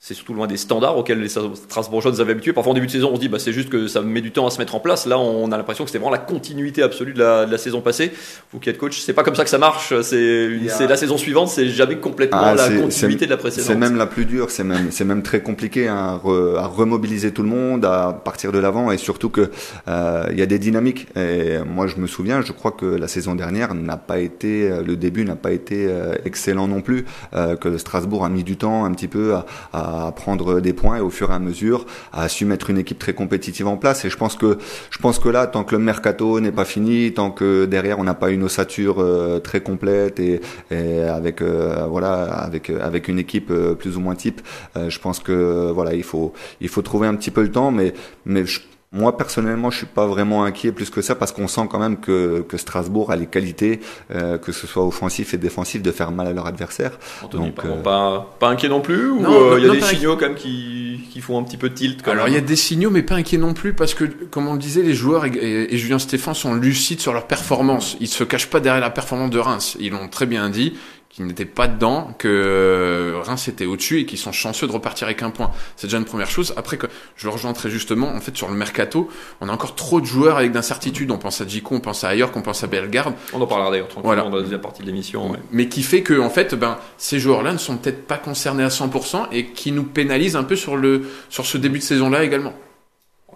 c'est 0.04 0.14
surtout 0.14 0.34
loin 0.34 0.48
des 0.48 0.56
standards 0.56 0.98
auxquels 0.98 1.20
les 1.20 1.28
Strasbourgeois 1.28 2.10
nous 2.10 2.20
avaient 2.20 2.32
habitués. 2.32 2.52
Parfois 2.52 2.72
en 2.72 2.74
début 2.74 2.88
de 2.88 2.90
saison, 2.90 3.10
on 3.12 3.14
se 3.14 3.20
dit 3.20 3.28
bah, 3.28 3.38
c'est 3.38 3.52
juste 3.52 3.68
que 3.68 3.86
ça 3.86 4.02
met 4.02 4.20
du 4.20 4.32
temps 4.32 4.48
à 4.48 4.50
se 4.50 4.58
mettre 4.58 4.74
en 4.74 4.80
place. 4.80 5.06
Là, 5.06 5.16
on 5.16 5.52
a 5.52 5.56
l'impression 5.56 5.84
que 5.84 5.90
c'était 5.90 6.00
vraiment 6.00 6.10
la 6.10 6.18
continuité 6.18 6.82
absolue 6.82 7.12
de 7.12 7.20
la, 7.20 7.46
de 7.46 7.52
la, 7.52 7.56
saison 7.56 7.82
passée. 7.82 8.10
Vous 8.52 8.58
qui 8.58 8.68
êtes 8.68 8.78
coach, 8.78 9.00
c'est 9.00 9.12
pas 9.12 9.22
comme 9.22 9.36
ça 9.36 9.44
que 9.44 9.50
ça 9.50 9.58
marche. 9.58 9.94
C'est 10.02 10.58
la 10.88 10.96
saison 10.96 11.16
suivante, 11.16 11.50
c'est 11.50 11.68
jamais 11.68 11.98
complètement 11.98 12.40
ah, 12.42 12.56
la 12.56 12.68
continuité 12.68 13.26
de 13.26 13.30
la 13.30 13.36
précédente. 13.36 13.68
C'est 13.68 13.76
même 13.76 13.94
la 13.94 14.06
plus 14.06 14.24
dure. 14.24 14.50
C'est 14.50 14.64
même 14.64 14.90
c'est 14.90 15.04
même 15.04 15.22
très 15.22 15.40
compliqué 15.40 15.86
hein, 15.86 16.20
à 16.58 16.66
remobiliser 16.66 17.30
tout 17.30 17.44
le 17.44 17.48
monde, 17.48 17.84
à 17.84 18.12
partir 18.12 18.50
de 18.50 18.58
l'avant 18.58 18.90
et 18.90 18.98
surtout 18.98 19.30
que 19.30 19.52
euh, 19.86 20.26
il 20.32 20.36
y 20.36 20.42
a 20.42 20.46
des 20.46 20.58
dynamiques. 20.58 21.06
Et 21.14 21.58
moi, 21.64 21.86
je 21.86 21.98
me 21.98 22.08
souviens, 22.08 22.42
je 22.42 22.50
crois 22.50 22.72
que 22.72 22.86
la 22.86 23.06
saison 23.06 23.36
dernière 23.36 23.72
n'a 23.72 23.98
pas 23.98 24.18
été 24.18 24.68
le 24.84 24.96
début 24.96 25.24
n'a 25.24 25.36
pas 25.36 25.52
été 25.52 25.86
euh, 25.88 26.16
excellent 26.24 26.66
non 26.66 26.80
plus. 26.80 27.04
Euh, 27.34 27.54
que 27.54 27.78
Strasbourg 27.78 28.24
a 28.24 28.28
mis 28.28 28.42
du 28.42 28.56
temps 28.56 28.84
un 28.84 28.90
petit 28.90 29.06
peu 29.06 29.34
à, 29.34 29.46
à 29.72 29.91
à 29.92 30.12
prendre 30.12 30.60
des 30.60 30.72
points 30.72 30.96
et 30.96 31.00
au 31.00 31.10
fur 31.10 31.30
et 31.30 31.34
à 31.34 31.38
mesure 31.38 31.86
à 32.12 32.28
su 32.28 32.44
mettre 32.44 32.70
une 32.70 32.78
équipe 32.78 32.98
très 32.98 33.14
compétitive 33.14 33.66
en 33.66 33.76
place. 33.76 34.04
Et 34.04 34.10
je 34.10 34.16
pense 34.16 34.36
que 34.36 34.58
je 34.90 34.98
pense 34.98 35.18
que 35.18 35.28
là, 35.28 35.46
tant 35.46 35.64
que 35.64 35.74
le 35.74 35.82
mercato 35.82 36.40
n'est 36.40 36.52
pas 36.52 36.64
fini, 36.64 37.12
tant 37.12 37.30
que 37.30 37.66
derrière 37.66 37.98
on 37.98 38.04
n'a 38.04 38.14
pas 38.14 38.30
une 38.30 38.44
ossature 38.44 38.96
euh, 38.98 39.38
très 39.38 39.60
complète 39.60 40.20
et, 40.20 40.40
avec 40.70 41.42
euh, 41.42 41.86
voilà 41.88 42.24
avec 42.24 42.70
avec 42.70 43.08
une 43.08 43.18
équipe 43.18 43.50
euh, 43.50 43.74
plus 43.74 43.96
ou 43.96 44.00
moins 44.00 44.14
type, 44.14 44.40
je 44.76 44.98
pense 44.98 45.18
que 45.20 45.70
voilà 45.72 45.94
il 45.94 46.02
faut 46.02 46.32
il 46.60 46.68
faut 46.68 46.82
trouver 46.82 47.06
un 47.06 47.14
petit 47.14 47.30
peu 47.30 47.42
le 47.42 47.50
temps, 47.50 47.70
mais 47.70 47.92
mais 48.24 48.44
je 48.46 48.60
moi 48.92 49.16
personnellement, 49.16 49.70
je 49.70 49.78
suis 49.78 49.86
pas 49.86 50.06
vraiment 50.06 50.44
inquiet 50.44 50.70
plus 50.70 50.90
que 50.90 51.00
ça 51.00 51.14
parce 51.14 51.32
qu'on 51.32 51.48
sent 51.48 51.62
quand 51.70 51.78
même 51.78 51.98
que, 51.98 52.44
que 52.46 52.58
Strasbourg 52.58 53.10
a 53.10 53.16
les 53.16 53.26
qualités, 53.26 53.80
euh, 54.14 54.36
que 54.36 54.52
ce 54.52 54.66
soit 54.66 54.84
offensif 54.84 55.32
et 55.32 55.38
défensif, 55.38 55.80
de 55.80 55.90
faire 55.90 56.12
mal 56.12 56.26
à 56.26 56.32
leur 56.32 56.46
adversaire. 56.46 56.92
Donc 57.30 57.64
euh, 57.64 57.80
pas, 57.80 58.34
pas 58.38 58.48
inquiet 58.48 58.68
non 58.68 58.82
plus 58.82 59.10
ou 59.10 59.24
euh, 59.24 59.56
il 59.58 59.66
y 59.66 59.70
a 59.70 59.72
des 59.72 59.80
signaux 59.80 60.16
quand 60.16 60.26
même 60.26 60.34
qui, 60.34 61.00
qui 61.10 61.22
font 61.22 61.38
un 61.38 61.42
petit 61.42 61.56
peu 61.56 61.70
tilt. 61.70 62.06
Alors 62.06 62.28
il 62.28 62.34
y 62.34 62.36
a 62.36 62.42
des 62.42 62.56
signaux, 62.56 62.90
mais 62.90 63.02
pas 63.02 63.14
inquiet 63.14 63.38
non 63.38 63.54
plus 63.54 63.72
parce 63.72 63.94
que, 63.94 64.04
comme 64.04 64.46
on 64.46 64.52
le 64.52 64.58
disait, 64.58 64.82
les 64.82 64.94
joueurs 64.94 65.24
et, 65.24 65.76
Julien 65.76 65.98
Stéphane 65.98 66.34
sont 66.34 66.54
lucides 66.54 67.00
sur 67.00 67.14
leur 67.14 67.26
performance. 67.26 67.96
Ils 68.00 68.08
se 68.08 68.24
cachent 68.24 68.50
pas 68.50 68.60
derrière 68.60 68.82
la 68.82 68.90
performance 68.90 69.30
de 69.30 69.38
Reims. 69.38 69.76
Ils 69.80 69.92
l'ont 69.92 70.08
très 70.08 70.26
bien 70.26 70.50
dit 70.50 70.74
qui 71.12 71.22
n'étaient 71.22 71.44
pas 71.44 71.68
dedans, 71.68 72.14
que 72.18 72.26
euh, 72.26 73.20
Reims 73.22 73.46
était 73.46 73.66
au-dessus 73.66 74.00
et 74.00 74.06
qui 74.06 74.16
sont 74.16 74.32
chanceux 74.32 74.66
de 74.66 74.72
repartir 74.72 75.06
avec 75.06 75.22
un 75.22 75.28
point. 75.28 75.50
C'est 75.76 75.86
déjà 75.86 75.98
une 75.98 76.06
première 76.06 76.30
chose. 76.30 76.54
Après, 76.56 76.78
que 76.78 76.86
je 77.16 77.26
le 77.26 77.32
rejoins 77.32 77.52
très 77.52 77.68
justement, 77.68 78.08
en 78.08 78.20
fait, 78.20 78.34
sur 78.34 78.48
le 78.48 78.54
mercato, 78.54 79.10
on 79.42 79.48
a 79.50 79.52
encore 79.52 79.74
trop 79.74 80.00
de 80.00 80.06
joueurs 80.06 80.38
avec 80.38 80.52
d'incertitudes. 80.52 81.10
On 81.10 81.18
pense 81.18 81.42
à 81.42 81.46
Djikou, 81.46 81.74
on 81.74 81.80
pense 81.80 82.02
à 82.04 82.08
ailleurs, 82.08 82.32
qu'on 82.32 82.40
pense 82.40 82.64
à 82.64 82.66
Bellegarde. 82.66 83.14
On 83.34 83.42
en 83.42 83.46
parlera 83.46 83.70
d'ailleurs 83.70 83.88
tranquillement 83.88 84.30
dans 84.30 84.36
la 84.36 84.42
deuxième 84.42 84.62
partie 84.62 84.80
de 84.80 84.86
l'émission. 84.86 85.36
Mais 85.50 85.68
qui 85.68 85.82
fait 85.82 86.02
que, 86.02 86.18
en 86.18 86.30
fait, 86.30 86.54
ben, 86.54 86.78
ces 86.96 87.18
joueurs-là 87.18 87.52
ne 87.52 87.58
sont 87.58 87.76
peut-être 87.76 88.06
pas 88.06 88.16
concernés 88.16 88.64
à 88.64 88.68
100% 88.68 89.26
et 89.32 89.48
qui 89.48 89.70
nous 89.72 89.84
pénalisent 89.84 90.36
un 90.36 90.44
peu 90.44 90.56
sur 90.56 90.78
le, 90.78 91.02
sur 91.28 91.44
ce 91.44 91.58
début 91.58 91.78
de 91.78 91.84
saison-là 91.84 92.24
également. 92.24 92.54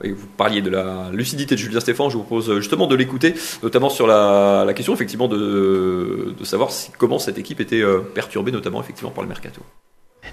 Et 0.04 0.12
vous 0.12 0.26
parliez 0.26 0.60
de 0.60 0.70
la 0.70 1.10
lucidité 1.10 1.54
de 1.54 1.60
Julien 1.60 1.80
Stéphane, 1.80 2.10
je 2.10 2.16
vous 2.16 2.22
propose 2.22 2.54
justement 2.58 2.86
de 2.86 2.94
l'écouter, 2.94 3.34
notamment 3.62 3.88
sur 3.88 4.06
la, 4.06 4.64
la, 4.66 4.74
question 4.74 4.92
effectivement 4.92 5.26
de, 5.26 6.34
de 6.38 6.44
savoir 6.44 6.70
si, 6.70 6.90
comment 6.98 7.18
cette 7.18 7.38
équipe 7.38 7.60
était 7.60 7.80
euh, 7.80 8.00
perturbée, 8.00 8.52
notamment 8.52 8.80
effectivement 8.80 9.10
par 9.10 9.22
le 9.22 9.28
mercato. 9.28 9.62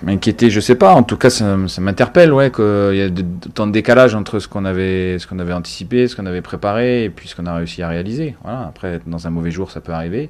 M'inquiéter, 0.01 0.49
je 0.49 0.59
sais 0.59 0.75
pas. 0.75 0.93
En 0.93 1.03
tout 1.03 1.17
cas, 1.17 1.29
ça, 1.29 1.57
ça 1.67 1.81
m'interpelle, 1.81 2.33
ouais, 2.33 2.51
qu'il 2.51 2.95
y 2.95 3.01
a 3.01 3.09
de, 3.09 3.23
tant 3.53 3.67
de 3.67 3.71
décalage 3.71 4.15
entre 4.15 4.39
ce 4.39 4.47
qu'on 4.47 4.65
avait, 4.65 5.17
ce 5.19 5.27
qu'on 5.27 5.39
avait 5.39 5.53
anticipé, 5.53 6.07
ce 6.07 6.15
qu'on 6.15 6.25
avait 6.25 6.41
préparé, 6.41 7.05
et 7.05 7.09
puis 7.09 7.29
ce 7.29 7.35
qu'on 7.35 7.45
a 7.45 7.55
réussi 7.55 7.83
à 7.83 7.87
réaliser. 7.87 8.35
Voilà. 8.43 8.67
Après, 8.67 8.99
dans 9.05 9.27
un 9.27 9.29
mauvais 9.29 9.51
jour, 9.51 9.71
ça 9.71 9.81
peut 9.81 9.93
arriver. 9.93 10.29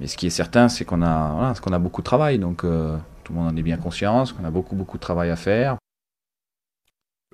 Mais 0.00 0.06
ce 0.06 0.16
qui 0.16 0.26
est 0.26 0.30
certain, 0.30 0.68
c'est 0.68 0.84
qu'on 0.84 1.02
a, 1.02 1.32
voilà, 1.34 1.54
qu'on 1.60 1.72
a 1.72 1.78
beaucoup 1.78 2.02
de 2.02 2.06
travail. 2.06 2.38
Donc, 2.38 2.62
euh, 2.62 2.96
tout 3.24 3.32
le 3.32 3.40
monde 3.40 3.52
en 3.52 3.56
est 3.56 3.62
bien 3.62 3.78
conscient, 3.78 4.24
qu'on 4.26 4.44
a 4.44 4.50
beaucoup, 4.50 4.76
beaucoup 4.76 4.98
de 4.98 5.02
travail 5.02 5.30
à 5.30 5.36
faire. 5.36 5.76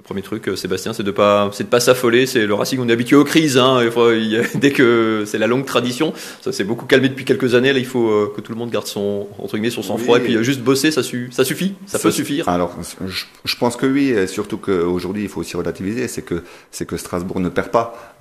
Le 0.01 0.05
premier 0.05 0.23
truc, 0.23 0.49
euh, 0.49 0.57
Sébastien, 0.57 0.95
c'est 0.95 1.03
de 1.03 1.11
pas, 1.11 1.51
c'est 1.53 1.65
de 1.65 1.69
pas 1.69 1.79
s'affoler. 1.79 2.25
C'est 2.25 2.47
le 2.47 2.55
Racing, 2.55 2.81
on 2.81 2.89
est 2.89 2.93
habitué 2.93 3.17
aux 3.17 3.25
crises. 3.25 3.59
Hein, 3.59 3.81
dès 4.55 4.71
que 4.71 5.25
c'est 5.27 5.37
la 5.37 5.47
longue 5.47 5.67
tradition, 5.67 6.15
ça 6.41 6.53
s'est 6.53 6.65
beaucoup 6.65 6.87
calmé 6.87 7.11
depuis 7.11 7.27
quelques 7.27 7.55
années. 7.55 7.71
Là, 7.71 7.79
il 7.79 7.85
faut 7.85 8.09
euh, 8.09 8.33
que 8.35 8.41
tout 8.41 8.51
le 8.51 8.59
monde 8.59 8.71
garde 8.71 8.87
son 8.87 9.29
entre 9.39 9.57
guillemets 9.57 9.69
son 9.69 9.83
sang-froid 9.83 10.17
et 10.17 10.23
puis 10.23 10.37
euh, 10.37 10.43
juste 10.43 10.63
bosser, 10.63 10.91
ça, 10.91 11.03
ça 11.03 11.45
suffit, 11.45 11.75
ça, 11.85 11.99
peut 11.99 12.11
suffire? 12.11 12.49
Alors, 12.49 12.79
je, 13.45 13.57
pense 13.57 13.77
que 13.77 13.85
oui, 13.85 14.15
surtout 14.27 14.57
qu'aujourd'hui, 14.57 15.25
il 15.25 15.29
faut 15.29 15.41
aussi 15.41 15.55
relativiser. 15.55 16.09
C'est 16.09 16.23
que 16.23 16.45
c'est 16.71 16.87
que 16.87 16.97
Strasbourg 16.97 17.41
ne 17.41 17.51
perd 17.51 17.69
pas. 17.69 18.17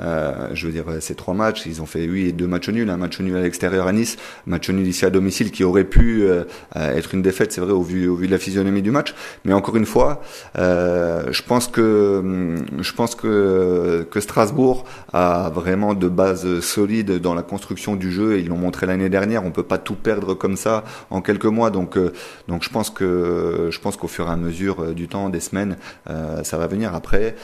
je 0.51 0.65
veux 0.65 0.73
dire, 0.73 0.83
ces 0.99 1.15
trois 1.15 1.33
matchs, 1.33 1.65
ils 1.65 1.81
ont 1.81 1.85
fait 1.85 2.09
oui 2.09 2.33
deux 2.33 2.47
matchs 2.47 2.67
nuls, 2.67 2.89
un 2.89 2.97
match 2.97 3.21
nul 3.21 3.37
à 3.37 3.41
l'extérieur 3.41 3.87
à 3.87 3.93
Nice, 3.93 4.17
match 4.45 4.69
nul 4.69 4.85
ici 4.85 5.05
à 5.05 5.09
domicile 5.09 5.49
qui 5.49 5.63
aurait 5.63 5.85
pu 5.85 6.27
être 6.75 7.13
une 7.13 7.21
défaite, 7.21 7.53
c'est 7.53 7.61
vrai 7.61 7.71
au 7.71 7.83
vu 7.83 8.09
au 8.09 8.15
vu 8.15 8.27
de 8.27 8.33
la 8.33 8.37
physionomie 8.37 8.81
du 8.81 8.91
match. 8.91 9.15
Mais 9.45 9.53
encore 9.53 9.77
une 9.77 9.85
fois, 9.85 10.21
je 10.57 11.41
pense 11.43 11.68
que 11.69 12.19
hum, 12.19 12.65
je 12.81 12.93
pense 12.93 13.15
que 13.15 14.07
que 14.09 14.19
Strasbourg 14.19 14.85
a 15.13 15.49
vraiment 15.49 15.93
de 15.93 16.07
bases 16.07 16.59
solides 16.59 17.19
dans 17.19 17.33
la 17.33 17.43
construction 17.43 17.95
du 17.95 18.11
jeu 18.11 18.37
et 18.37 18.39
ils 18.39 18.47
l'ont 18.47 18.57
montré 18.57 18.85
l'année 18.85 19.09
dernière. 19.09 19.45
On 19.45 19.51
peut 19.51 19.63
pas 19.63 19.77
tout 19.77 19.95
perdre 19.95 20.33
comme 20.33 20.55
ça 20.55 20.83
en 21.09 21.21
quelques 21.21 21.45
mois. 21.45 21.69
Donc 21.69 21.97
euh, 21.97 22.13
donc 22.47 22.63
je 22.63 22.69
pense 22.69 22.89
que 22.89 23.69
je 23.71 23.79
pense 23.79 23.97
qu'au 23.97 24.07
fur 24.07 24.27
et 24.27 24.31
à 24.31 24.35
mesure 24.35 24.83
euh, 24.83 24.93
du 24.93 25.07
temps, 25.07 25.29
des 25.29 25.39
semaines, 25.39 25.77
euh, 26.09 26.43
ça 26.43 26.57
va 26.57 26.67
venir. 26.67 26.93
Après, 26.93 27.35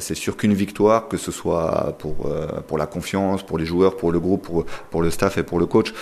c'est 0.00 0.14
sûr 0.14 0.36
qu'une 0.36 0.54
victoire, 0.54 1.08
que 1.08 1.16
ce 1.16 1.32
soit 1.32 1.96
pour 1.98 2.30
pour 2.66 2.78
la 2.78 2.86
confiance, 2.86 3.42
pour 3.42 3.58
les 3.58 3.66
joueurs, 3.66 3.96
pour 3.96 4.12
le 4.12 4.20
groupe, 4.20 4.42
pour 4.42 4.64
pour 4.90 5.02
le 5.02 5.10
staff 5.10 5.38
et 5.38 5.42
pour 5.42 5.58
le 5.58 5.66
coach, 5.66 5.92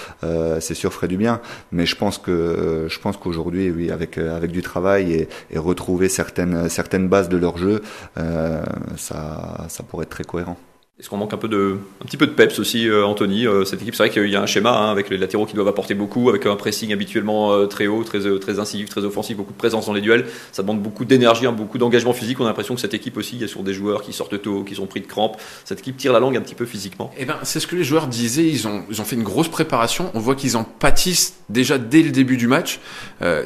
c'est 0.60 0.74
sûr 0.74 0.92
ferait 0.92 1.08
du 1.08 1.16
bien. 1.16 1.40
Mais 1.70 1.86
je 1.86 1.96
pense 1.96 2.18
que 2.18 2.86
je 2.88 2.98
pense 2.98 3.16
qu'aujourd'hui, 3.16 3.70
oui, 3.70 3.90
avec 3.90 4.18
avec 4.18 4.50
du 4.50 4.62
travail 4.62 5.12
et, 5.12 5.28
et 5.50 5.58
retrouver 5.58 6.08
certaines 6.08 6.68
certaines 6.68 7.08
bases 7.08 7.28
de 7.28 7.36
leur 7.36 7.51
jeu, 7.56 7.82
euh, 8.18 8.62
ça, 8.96 9.66
ça 9.68 9.82
pourrait 9.82 10.04
être 10.04 10.10
très 10.10 10.24
cohérent. 10.24 10.56
Est-ce 11.02 11.10
qu'on 11.10 11.16
manque 11.16 11.34
un 11.34 11.36
peu 11.36 11.48
de, 11.48 11.78
un 12.00 12.04
petit 12.04 12.16
peu 12.16 12.28
de 12.28 12.30
peps 12.30 12.60
aussi, 12.60 12.88
euh, 12.88 13.04
Anthony 13.04 13.44
euh, 13.44 13.64
Cette 13.64 13.82
équipe, 13.82 13.96
c'est 13.96 14.04
vrai 14.04 14.10
qu'il 14.10 14.30
y 14.30 14.36
a 14.36 14.40
un 14.40 14.46
schéma 14.46 14.70
hein, 14.70 14.92
avec 14.92 15.10
les 15.10 15.18
latéraux 15.18 15.46
qui 15.46 15.54
doivent 15.54 15.66
apporter 15.66 15.94
beaucoup, 15.94 16.28
avec 16.28 16.46
un 16.46 16.54
pressing 16.54 16.92
habituellement 16.92 17.52
euh, 17.52 17.66
très 17.66 17.88
haut, 17.88 18.04
très, 18.04 18.20
très 18.38 18.60
incisif, 18.60 18.88
très 18.88 19.04
offensif, 19.04 19.36
beaucoup 19.36 19.52
de 19.52 19.58
présence 19.58 19.86
dans 19.86 19.94
les 19.94 20.00
duels. 20.00 20.26
Ça 20.52 20.62
demande 20.62 20.80
beaucoup 20.80 21.04
d'énergie, 21.04 21.44
hein, 21.44 21.50
beaucoup 21.50 21.76
d'engagement 21.76 22.12
physique. 22.12 22.38
On 22.38 22.44
a 22.44 22.46
l'impression 22.46 22.76
que 22.76 22.80
cette 22.80 22.94
équipe 22.94 23.16
aussi, 23.16 23.34
il 23.34 23.40
y 23.40 23.44
a 23.44 23.48
sur 23.48 23.64
des 23.64 23.74
joueurs 23.74 24.02
qui 24.02 24.12
sortent 24.12 24.40
tôt, 24.40 24.62
qui 24.62 24.76
sont 24.76 24.86
pris 24.86 25.00
de 25.00 25.08
crampes. 25.08 25.38
Cette 25.64 25.80
équipe 25.80 25.96
tire 25.96 26.12
la 26.12 26.20
langue 26.20 26.36
un 26.36 26.40
petit 26.40 26.54
peu 26.54 26.66
physiquement. 26.66 27.10
Eh 27.18 27.24
ben, 27.24 27.36
c'est 27.42 27.58
ce 27.58 27.66
que 27.66 27.74
les 27.74 27.82
joueurs 27.82 28.06
disaient. 28.06 28.46
Ils 28.46 28.68
ont, 28.68 28.84
ils 28.88 29.00
ont 29.00 29.04
fait 29.04 29.16
une 29.16 29.24
grosse 29.24 29.48
préparation. 29.48 30.12
On 30.14 30.20
voit 30.20 30.36
qu'ils 30.36 30.56
en 30.56 30.62
pâtissent 30.62 31.34
déjà 31.48 31.78
dès 31.78 32.04
le 32.04 32.12
début 32.12 32.36
du 32.36 32.46
match. 32.46 32.78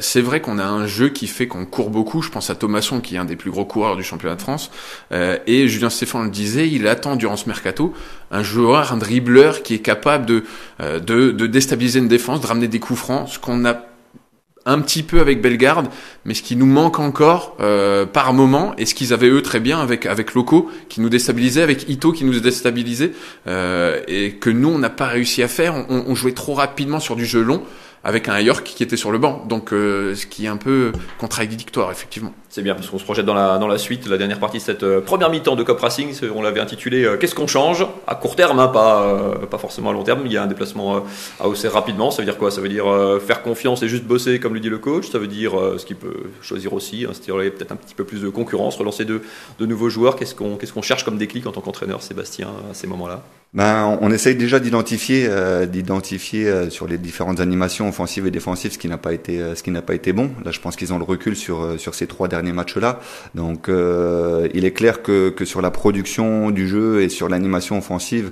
c'est 0.00 0.20
vrai 0.20 0.42
qu'on 0.42 0.58
a 0.58 0.66
un 0.66 0.86
jeu 0.86 1.08
qui 1.08 1.26
fait 1.26 1.48
qu'on 1.48 1.64
court 1.64 1.88
beaucoup. 1.88 2.20
Je 2.20 2.30
pense 2.30 2.50
à 2.50 2.54
Thomasson, 2.54 3.00
qui 3.00 3.14
est 3.14 3.18
un 3.18 3.24
des 3.24 3.36
plus 3.36 3.50
gros 3.50 3.64
coureurs 3.64 3.96
du 3.96 4.02
championnat 4.02 4.34
de 4.34 4.42
France. 4.42 4.70
et 5.10 5.68
Julien 5.68 5.88
Stéphane 5.88 6.24
le 6.24 6.30
disait, 6.30 6.68
il 6.68 6.86
attend 6.86 7.16
durant 7.16 7.36
ce 7.36 7.45
mercato 7.46 7.92
un 8.30 8.42
joueur, 8.42 8.92
un 8.92 8.96
dribbleur 8.96 9.62
qui 9.62 9.74
est 9.74 9.80
capable 9.80 10.26
de, 10.26 10.44
euh, 10.80 10.98
de, 10.98 11.30
de, 11.30 11.46
déstabiliser 11.46 11.98
une 11.98 12.08
défense, 12.08 12.40
de 12.40 12.46
ramener 12.46 12.68
des 12.68 12.80
coups 12.80 12.98
francs, 12.98 13.28
ce 13.28 13.38
qu'on 13.38 13.64
a 13.64 13.82
un 14.66 14.80
petit 14.80 15.04
peu 15.04 15.20
avec 15.20 15.40
Bellegarde, 15.40 15.88
mais 16.24 16.34
ce 16.34 16.42
qui 16.42 16.56
nous 16.56 16.66
manque 16.66 16.98
encore 16.98 17.56
euh, 17.60 18.04
par 18.04 18.32
moment, 18.32 18.74
et 18.76 18.84
ce 18.84 18.94
qu'ils 18.94 19.12
avaient 19.12 19.28
eux 19.28 19.40
très 19.40 19.60
bien 19.60 19.78
avec 19.78 20.06
avec 20.06 20.34
Loco, 20.34 20.68
qui 20.88 21.00
nous 21.00 21.08
déstabilisait, 21.08 21.62
avec 21.62 21.88
Ito 21.88 22.12
qui 22.12 22.24
nous 22.24 22.38
déstabilisait, 22.38 23.12
euh, 23.46 24.00
et 24.08 24.32
que 24.32 24.50
nous 24.50 24.68
on 24.68 24.78
n'a 24.78 24.90
pas 24.90 25.06
réussi 25.06 25.42
à 25.42 25.48
faire. 25.48 25.74
On, 25.88 26.04
on, 26.08 26.14
jouait 26.16 26.32
trop 26.32 26.54
rapidement 26.54 26.98
sur 26.98 27.14
du 27.14 27.24
jeu 27.24 27.42
long 27.42 27.62
avec 28.06 28.28
un 28.28 28.38
York 28.38 28.62
qui 28.64 28.84
était 28.84 28.96
sur 28.96 29.10
le 29.10 29.18
banc. 29.18 29.44
Donc, 29.48 29.72
euh, 29.72 30.14
ce 30.14 30.26
qui 30.26 30.44
est 30.44 30.48
un 30.48 30.56
peu 30.56 30.92
contradictoire, 31.18 31.90
effectivement. 31.90 32.32
C'est 32.48 32.62
bien, 32.62 32.76
parce 32.76 32.86
qu'on 32.88 33.00
se 33.00 33.04
projette 33.04 33.26
dans 33.26 33.34
la, 33.34 33.58
dans 33.58 33.66
la 33.66 33.78
suite, 33.78 34.06
la 34.06 34.16
dernière 34.16 34.38
partie 34.38 34.58
de 34.58 34.62
cette 34.62 34.84
euh, 34.84 35.00
première 35.00 35.28
mi-temps 35.28 35.56
de 35.56 35.64
Cop 35.64 35.80
Racing. 35.80 36.14
On 36.32 36.40
l'avait 36.40 36.60
intitulé 36.60 37.04
euh, 37.04 37.16
Qu'est-ce 37.16 37.34
qu'on 37.34 37.48
change? 37.48 37.84
À 38.06 38.14
court 38.14 38.36
terme, 38.36 38.60
hein, 38.60 38.68
pas, 38.68 39.40
pas 39.50 39.58
forcément 39.58 39.90
à 39.90 39.92
long 39.92 40.04
terme. 40.04 40.22
Il 40.24 40.32
y 40.32 40.36
a 40.36 40.42
un 40.44 40.46
déplacement 40.46 41.02
à 41.40 41.48
hausser 41.48 41.66
rapidement. 41.66 42.12
Ça 42.12 42.22
veut 42.22 42.26
dire 42.26 42.38
quoi? 42.38 42.52
Ça 42.52 42.60
veut 42.60 42.68
dire 42.68 42.86
faire 43.26 43.42
confiance 43.42 43.82
et 43.82 43.88
juste 43.88 44.04
bosser, 44.04 44.38
comme 44.38 44.54
le 44.54 44.60
dit 44.60 44.70
le 44.70 44.78
coach? 44.78 45.10
Ça 45.10 45.18
veut 45.18 45.26
dire 45.26 45.52
ce 45.76 45.84
qu'il 45.84 45.96
peut 45.96 46.30
choisir 46.42 46.74
aussi, 46.74 47.06
instaurer 47.10 47.50
peut-être 47.50 47.72
un 47.72 47.76
petit 47.76 47.96
peu 47.96 48.04
plus 48.04 48.22
de 48.22 48.28
concurrence, 48.28 48.76
relancer 48.76 49.04
de, 49.04 49.22
de 49.58 49.66
nouveaux 49.66 49.88
joueurs? 49.88 50.14
Qu'est-ce 50.14 50.36
qu'on 50.36 50.56
qu'est-ce 50.56 50.72
qu'on 50.72 50.82
cherche 50.82 51.04
comme 51.04 51.18
déclic 51.18 51.44
en 51.46 51.50
tant 51.50 51.60
qu'entraîneur, 51.60 52.02
Sébastien, 52.02 52.50
à 52.70 52.74
ces 52.74 52.86
moments-là? 52.86 53.24
Ben, 53.56 53.96
on 54.02 54.10
essaye 54.10 54.36
déjà 54.36 54.60
d'identifier, 54.60 55.26
euh, 55.30 55.64
d'identifier 55.64 56.46
euh, 56.46 56.68
sur 56.68 56.86
les 56.86 56.98
différentes 56.98 57.40
animations 57.40 57.88
offensives 57.88 58.26
et 58.26 58.30
défensives 58.30 58.72
ce 58.72 58.78
qui 58.78 58.86
n'a 58.86 58.98
pas 58.98 59.14
été, 59.14 59.40
euh, 59.40 59.54
ce 59.54 59.62
qui 59.62 59.70
n'a 59.70 59.80
pas 59.80 59.94
été 59.94 60.12
bon. 60.12 60.30
Là, 60.44 60.50
je 60.50 60.60
pense 60.60 60.76
qu'ils 60.76 60.92
ont 60.92 60.98
le 60.98 61.04
recul 61.04 61.34
sur 61.34 61.80
sur 61.80 61.94
ces 61.94 62.06
trois 62.06 62.28
derniers 62.28 62.52
matchs-là. 62.52 63.00
Donc, 63.34 63.68
il 63.68 64.64
est 64.64 64.72
clair 64.72 65.00
que 65.00 65.30
que 65.30 65.46
sur 65.46 65.62
la 65.62 65.70
production 65.70 66.50
du 66.50 66.68
jeu 66.68 67.00
et 67.00 67.08
sur 67.08 67.30
l'animation 67.30 67.78
offensive, 67.78 68.30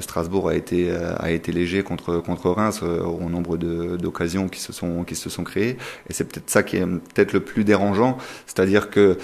Strasbourg 0.00 0.48
a 0.48 0.54
été 0.54 0.90
a 1.18 1.30
été 1.30 1.52
léger 1.52 1.82
contre 1.82 2.22
contre 2.22 2.48
Reims 2.50 2.82
au 2.82 3.28
nombre 3.28 3.58
d'occasions 3.58 4.48
qui 4.48 4.60
se 4.60 4.72
sont 4.72 5.04
qui 5.04 5.14
se 5.14 5.28
sont 5.28 5.44
créées. 5.44 5.76
Et 6.08 6.14
c'est 6.14 6.24
peut-être 6.24 6.48
ça 6.48 6.62
qui 6.62 6.78
est 6.78 6.86
peut-être 6.86 7.34
le 7.34 7.40
plus 7.40 7.64
dérangeant, 7.64 8.16
c'est-à-dire 8.46 8.88
que 8.88 9.18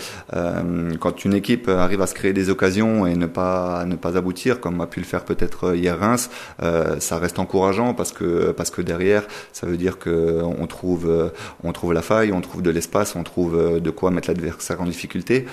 quand 1.00 1.24
une 1.24 1.34
équipe 1.34 1.68
arrive 1.68 2.02
à 2.02 2.06
se 2.06 2.14
créer 2.14 2.34
des 2.34 2.50
occasions 2.50 3.06
et 3.06 3.16
ne 3.16 3.26
pas 3.26 3.84
ne 3.86 3.96
pas 3.96 4.18
aboutir 4.18 4.60
comme 4.66 4.80
a 4.80 4.88
pu 4.88 4.98
le 4.98 5.06
faire 5.06 5.24
peut-être 5.24 5.68
euh, 5.68 5.76
hier 5.76 5.96
Reims, 5.96 6.28
euh, 6.60 6.98
ça 6.98 7.18
reste 7.18 7.38
encourageant 7.38 7.94
parce 7.94 8.10
que 8.10 8.50
parce 8.50 8.70
que 8.70 8.82
derrière, 8.82 9.22
ça 9.52 9.64
veut 9.68 9.76
dire 9.76 9.96
que 10.00 10.42
on 10.42 10.66
trouve 10.66 11.08
euh, 11.08 11.28
on 11.62 11.70
trouve 11.70 11.92
la 11.92 12.02
faille, 12.02 12.32
on 12.32 12.40
trouve 12.40 12.62
de 12.62 12.70
l'espace, 12.70 13.14
on 13.14 13.22
trouve 13.22 13.80
de 13.80 13.90
quoi 13.90 14.10
mettre 14.10 14.28
l'adversaire 14.28 14.80
en 14.80 14.86
difficulté. 14.86 15.46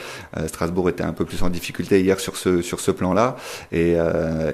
Strasbourg 0.48 0.90
était 0.90 1.04
un 1.04 1.14
peu 1.14 1.26
plus 1.26 1.44
en 1.44 1.50
difficulté 1.50 2.02
hier 2.02 2.20
sur 2.20 2.38
ce 2.38 2.64
sur 2.64 2.80
ce 2.80 2.90
plan-là. 2.90 3.36
Et, 3.72 3.98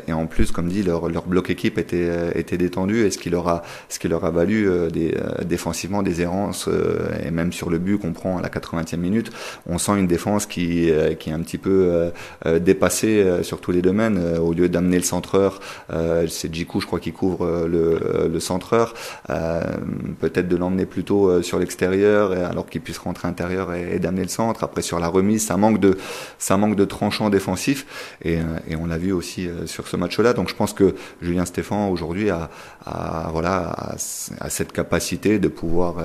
et 0.08 0.13
en 0.13 0.25
plus, 0.25 0.51
comme 0.51 0.68
dit, 0.68 0.84
leur, 0.84 1.08
leur 1.08 1.25
bloc 1.25 1.50
équipe 1.50 1.78
était 1.78 2.38
était 2.38 2.58
détendu. 2.58 3.06
Et 3.06 3.12
ce 3.12 3.18
qui 3.18 3.30
leur 3.30 3.48
a 3.48 3.62
ce 3.88 3.98
qui 4.00 4.10
leur 4.10 4.25
a 4.25 4.32
valu 4.32 4.70
défensivement 5.46 6.04
des 6.04 6.22
errances 6.22 6.70
et 7.24 7.32
même 7.32 7.54
sur 7.54 7.70
le 7.70 7.78
but 7.78 7.98
qu'on 7.98 8.12
prend 8.12 8.38
à 8.38 8.42
la 8.42 8.50
80e 8.50 8.98
minute, 8.98 9.32
on 9.68 9.78
sent 9.78 9.98
une 9.98 10.08
défense 10.08 10.46
qui 10.46 10.92
qui 11.20 11.30
est 11.30 11.34
un 11.34 11.42
petit 11.42 11.58
peu 11.58 12.12
dépassée 12.46 13.44
sur 13.44 13.62
tous 13.62 13.72
les 13.72 13.82
domaines 13.82 14.38
au 14.39 14.53
lieu 14.53 14.69
d'amener 14.69 14.98
le 14.98 15.03
centreur, 15.03 15.60
euh, 15.91 16.27
c'est 16.27 16.53
Jiku, 16.53 16.81
je 16.81 16.86
crois, 16.88 17.00
qui 17.00 17.12
couvre 17.12 17.46
euh, 17.46 17.67
le, 17.67 18.27
le 18.27 18.39
centreur, 18.39 18.93
euh, 19.29 19.62
peut-être 20.19 20.48
de 20.48 20.55
l'emmener 20.55 20.86
plutôt 20.86 21.41
sur 21.41 21.60
l'extérieur, 21.60 22.31
alors 22.31 22.67
qu'il 22.67 22.81
puisse 22.81 22.98
rentrer 22.98 23.27
intérieur 23.27 23.74
et, 23.74 24.00
d'amener 24.00 24.24
le 24.24 24.29
centre. 24.29 24.63
Après, 24.63 24.81
sur 24.81 25.00
la 25.00 25.08
remise, 25.08 25.46
ça 25.46 25.58
manque 25.58 25.79
de, 25.79 25.98
ça 26.38 26.58
manque 26.58 26.75
de 26.75 26.86
tranchant 26.86 27.29
défensif, 27.29 28.15
et, 28.24 28.38
et 28.67 28.75
on 28.75 28.86
l'a 28.86 28.98
vu 28.98 29.12
aussi 29.12 29.48
sur 29.65 29.88
ce 29.88 29.98
match-là. 29.98 30.34
Donc, 30.34 30.50
je 30.50 30.55
pense 30.55 30.74
que 30.74 30.96
Julien 31.22 31.46
Stéphan 31.46 31.89
aujourd'hui 31.89 32.29
a, 32.29 32.50
a, 32.86 33.29
voilà, 33.31 33.96
a, 34.39 34.50
cette 34.50 34.72
capacité 34.72 35.39
de 35.39 35.48
pouvoir, 35.48 35.96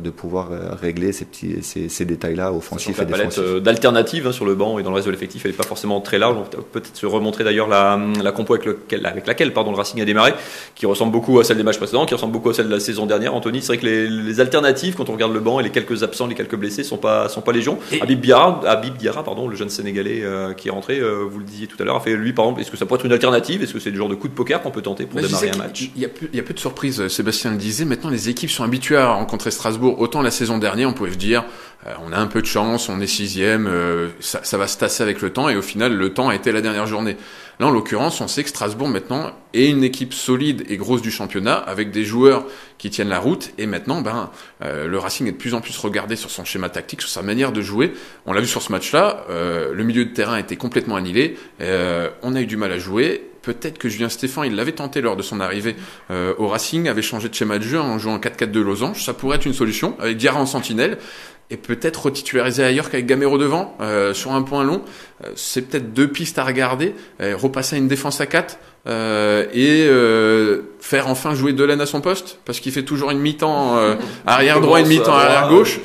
de 0.00 0.10
pouvoir 0.10 0.48
régler 0.80 1.12
ces 1.12 1.24
petits, 1.24 1.62
ces, 1.62 1.88
ces 1.88 2.04
détails-là 2.04 2.52
offensifs 2.52 3.00
et 3.00 3.04
défensifs. 3.04 3.62
d'alternatives 3.62 4.26
hein, 4.26 4.32
sur 4.32 4.44
le 4.44 4.54
banc 4.54 4.78
et 4.78 4.82
dans 4.82 4.90
le 4.90 4.96
reste 4.96 5.06
de 5.06 5.12
l'effectif, 5.12 5.44
elle 5.44 5.52
n'est 5.52 5.56
pas 5.56 5.64
forcément 5.64 6.00
très 6.00 6.18
large. 6.18 6.36
On 6.36 6.62
peut-être 6.62 6.96
se 6.96 7.06
remontrer 7.06 7.44
d'ailleurs 7.44 7.68
la 7.74 8.22
la, 8.22 8.32
compo 8.32 8.54
avec, 8.54 8.66
lequel, 8.66 9.04
avec 9.06 9.26
laquelle 9.26 9.52
pardon, 9.52 9.70
le 9.70 9.76
Racing 9.76 10.00
a 10.00 10.04
démarré, 10.04 10.34
qui 10.74 10.86
ressemble 10.86 11.12
beaucoup 11.12 11.38
à 11.40 11.44
celle 11.44 11.56
des 11.56 11.62
matchs 11.62 11.78
précédents, 11.78 12.06
qui 12.06 12.14
ressemble 12.14 12.32
beaucoup 12.32 12.50
à 12.50 12.54
celle 12.54 12.66
de 12.66 12.72
la 12.72 12.80
saison 12.80 13.06
dernière. 13.06 13.34
Anthony, 13.34 13.60
c'est 13.60 13.68
vrai 13.68 13.78
que 13.78 13.86
les, 13.86 14.40
alternatives, 14.40 14.94
quand 14.96 15.08
on 15.08 15.12
regarde 15.12 15.32
le 15.32 15.40
banc 15.40 15.60
et 15.60 15.62
les 15.62 15.70
quelques 15.70 16.02
absents, 16.02 16.26
les 16.26 16.34
quelques 16.34 16.56
blessés, 16.56 16.82
sont 16.82 16.96
pas, 16.96 17.28
sont 17.28 17.40
pas 17.40 17.52
légion. 17.52 17.78
Et... 17.92 18.02
Habib 18.02 18.20
Diarra, 18.20 18.60
Habib 18.66 18.96
Diarra, 18.96 19.22
pardon, 19.22 19.48
le 19.48 19.56
jeune 19.56 19.68
Sénégalais 19.70 20.22
euh, 20.22 20.54
qui 20.54 20.68
est 20.68 20.70
rentré, 20.70 20.98
euh, 20.98 21.24
vous 21.28 21.38
le 21.38 21.44
disiez 21.44 21.66
tout 21.66 21.76
à 21.80 21.84
l'heure, 21.84 21.96
a 21.96 22.00
fait 22.00 22.16
lui, 22.16 22.32
par 22.32 22.46
exemple, 22.46 22.60
est-ce 22.60 22.70
que 22.70 22.76
ça 22.76 22.86
pourrait 22.86 22.98
être 22.98 23.06
une 23.06 23.12
alternative? 23.12 23.62
Est-ce 23.62 23.72
que 23.72 23.78
c'est 23.80 23.90
le 23.90 23.96
genre 23.96 24.08
de 24.08 24.14
coup 24.14 24.28
de 24.28 24.34
poker 24.34 24.62
qu'on 24.62 24.70
peut 24.70 24.82
tenter 24.82 25.06
pour 25.06 25.20
démarrer 25.20 25.50
un 25.50 25.56
match? 25.56 25.90
Il 25.94 26.02
y, 26.02 26.04
a 26.04 26.08
il 26.32 26.36
y 26.36 26.40
a 26.40 26.42
peu 26.42 26.54
de 26.54 26.58
surprises. 26.58 27.08
Sébastien 27.08 27.50
le 27.52 27.56
disait. 27.56 27.84
Maintenant, 27.84 28.10
les 28.10 28.28
équipes 28.28 28.50
sont 28.50 28.64
habituées 28.64 28.96
à 28.96 29.12
rencontrer 29.12 29.50
Strasbourg. 29.50 30.00
Autant 30.00 30.22
la 30.22 30.30
saison 30.30 30.58
dernière, 30.58 30.88
on 30.88 30.92
pouvait 30.92 31.12
se 31.12 31.16
dire, 31.16 31.44
euh, 31.44 31.73
on 32.06 32.12
a 32.12 32.18
un 32.18 32.26
peu 32.26 32.40
de 32.40 32.46
chance, 32.46 32.88
on 32.88 33.00
est 33.00 33.06
sixième, 33.06 33.70
ça, 34.20 34.40
ça 34.42 34.56
va 34.56 34.66
se 34.66 34.78
tasser 34.78 35.02
avec 35.02 35.20
le 35.20 35.30
temps. 35.30 35.48
Et 35.48 35.56
au 35.56 35.62
final, 35.62 35.94
le 35.94 36.14
temps 36.14 36.28
a 36.28 36.34
été 36.34 36.52
la 36.52 36.60
dernière 36.60 36.86
journée. 36.86 37.16
Là, 37.60 37.68
en 37.68 37.70
l'occurrence, 37.70 38.20
on 38.20 38.26
sait 38.26 38.42
que 38.42 38.48
Strasbourg 38.48 38.88
maintenant 38.88 39.32
est 39.52 39.70
une 39.70 39.84
équipe 39.84 40.12
solide 40.12 40.64
et 40.68 40.76
grosse 40.76 41.02
du 41.02 41.12
championnat, 41.12 41.54
avec 41.54 41.92
des 41.92 42.04
joueurs 42.04 42.46
qui 42.78 42.90
tiennent 42.90 43.08
la 43.08 43.20
route. 43.20 43.52
Et 43.58 43.66
maintenant, 43.66 44.00
ben, 44.00 44.30
euh, 44.62 44.88
le 44.88 44.98
Racing 44.98 45.28
est 45.28 45.32
de 45.32 45.36
plus 45.36 45.54
en 45.54 45.60
plus 45.60 45.76
regardé 45.78 46.16
sur 46.16 46.30
son 46.30 46.44
schéma 46.44 46.68
tactique, 46.68 47.00
sur 47.00 47.10
sa 47.10 47.22
manière 47.22 47.52
de 47.52 47.60
jouer. 47.60 47.92
On 48.26 48.32
l'a 48.32 48.40
vu 48.40 48.48
sur 48.48 48.60
ce 48.60 48.72
match-là, 48.72 49.24
euh, 49.30 49.72
le 49.72 49.84
milieu 49.84 50.04
de 50.04 50.10
terrain 50.10 50.36
était 50.36 50.56
complètement 50.56 50.96
annihilé. 50.96 51.36
Euh, 51.60 52.10
on 52.22 52.34
a 52.34 52.40
eu 52.40 52.46
du 52.46 52.56
mal 52.56 52.72
à 52.72 52.78
jouer. 52.78 53.30
Peut-être 53.42 53.78
que 53.78 53.90
Julien 53.90 54.08
Stéphan, 54.08 54.42
il 54.44 54.56
l'avait 54.56 54.72
tenté 54.72 55.02
lors 55.02 55.16
de 55.16 55.22
son 55.22 55.38
arrivée 55.38 55.76
au 56.08 56.48
Racing, 56.48 56.88
avait 56.88 57.02
changé 57.02 57.28
de 57.28 57.34
schéma 57.34 57.58
de 57.58 57.62
jeu 57.62 57.78
en 57.78 57.98
jouant 57.98 58.16
4-4-2 58.18 58.62
losange. 58.62 59.04
Ça 59.04 59.12
pourrait 59.12 59.36
être 59.36 59.44
une 59.44 59.52
solution, 59.52 59.96
avec 60.00 60.16
Diarra 60.16 60.40
en 60.40 60.46
sentinelle 60.46 60.96
et 61.50 61.56
peut-être 61.56 62.06
retitulariser 62.06 62.64
ailleurs 62.64 62.90
qu'avec 62.90 63.06
Gamero 63.06 63.38
devant, 63.38 63.76
euh, 63.80 64.14
sur 64.14 64.32
un 64.32 64.42
point 64.42 64.64
long. 64.64 64.82
Euh, 65.22 65.28
c'est 65.36 65.62
peut-être 65.62 65.92
deux 65.92 66.08
pistes 66.08 66.38
à 66.38 66.44
regarder. 66.44 66.94
Euh, 67.20 67.36
repasser 67.36 67.76
à 67.76 67.78
une 67.78 67.88
défense 67.88 68.20
à 68.20 68.26
4 68.26 68.58
et 68.86 69.88
faire 70.80 71.08
enfin 71.08 71.34
jouer 71.34 71.54
Delaine 71.54 71.80
à 71.80 71.86
son 71.86 72.02
poste, 72.02 72.38
parce 72.44 72.60
qu'il 72.60 72.70
fait 72.70 72.82
toujours 72.82 73.10
une 73.10 73.18
mi-temps 73.18 73.78
arrière 74.26 74.60
droit, 74.60 74.78
une 74.80 74.88
mi-temps 74.88 75.14
arrière 75.14 75.48
gauche. 75.48 75.80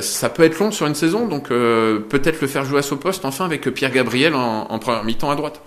ça 0.00 0.28
peut 0.30 0.44
être 0.44 0.58
long 0.58 0.70
sur 0.70 0.86
une 0.86 0.94
saison, 0.94 1.26
donc 1.26 1.48
peut-être 1.48 2.40
le 2.40 2.46
faire 2.46 2.64
jouer 2.64 2.78
à 2.78 2.82
son 2.82 2.96
poste 2.96 3.26
enfin 3.26 3.44
avec 3.44 3.68
Pierre 3.68 3.92
Gabriel 3.92 4.34
en, 4.34 4.66
en 4.70 4.78
première 4.78 5.04
mi-temps 5.04 5.30
à 5.30 5.36
droite. 5.36 5.60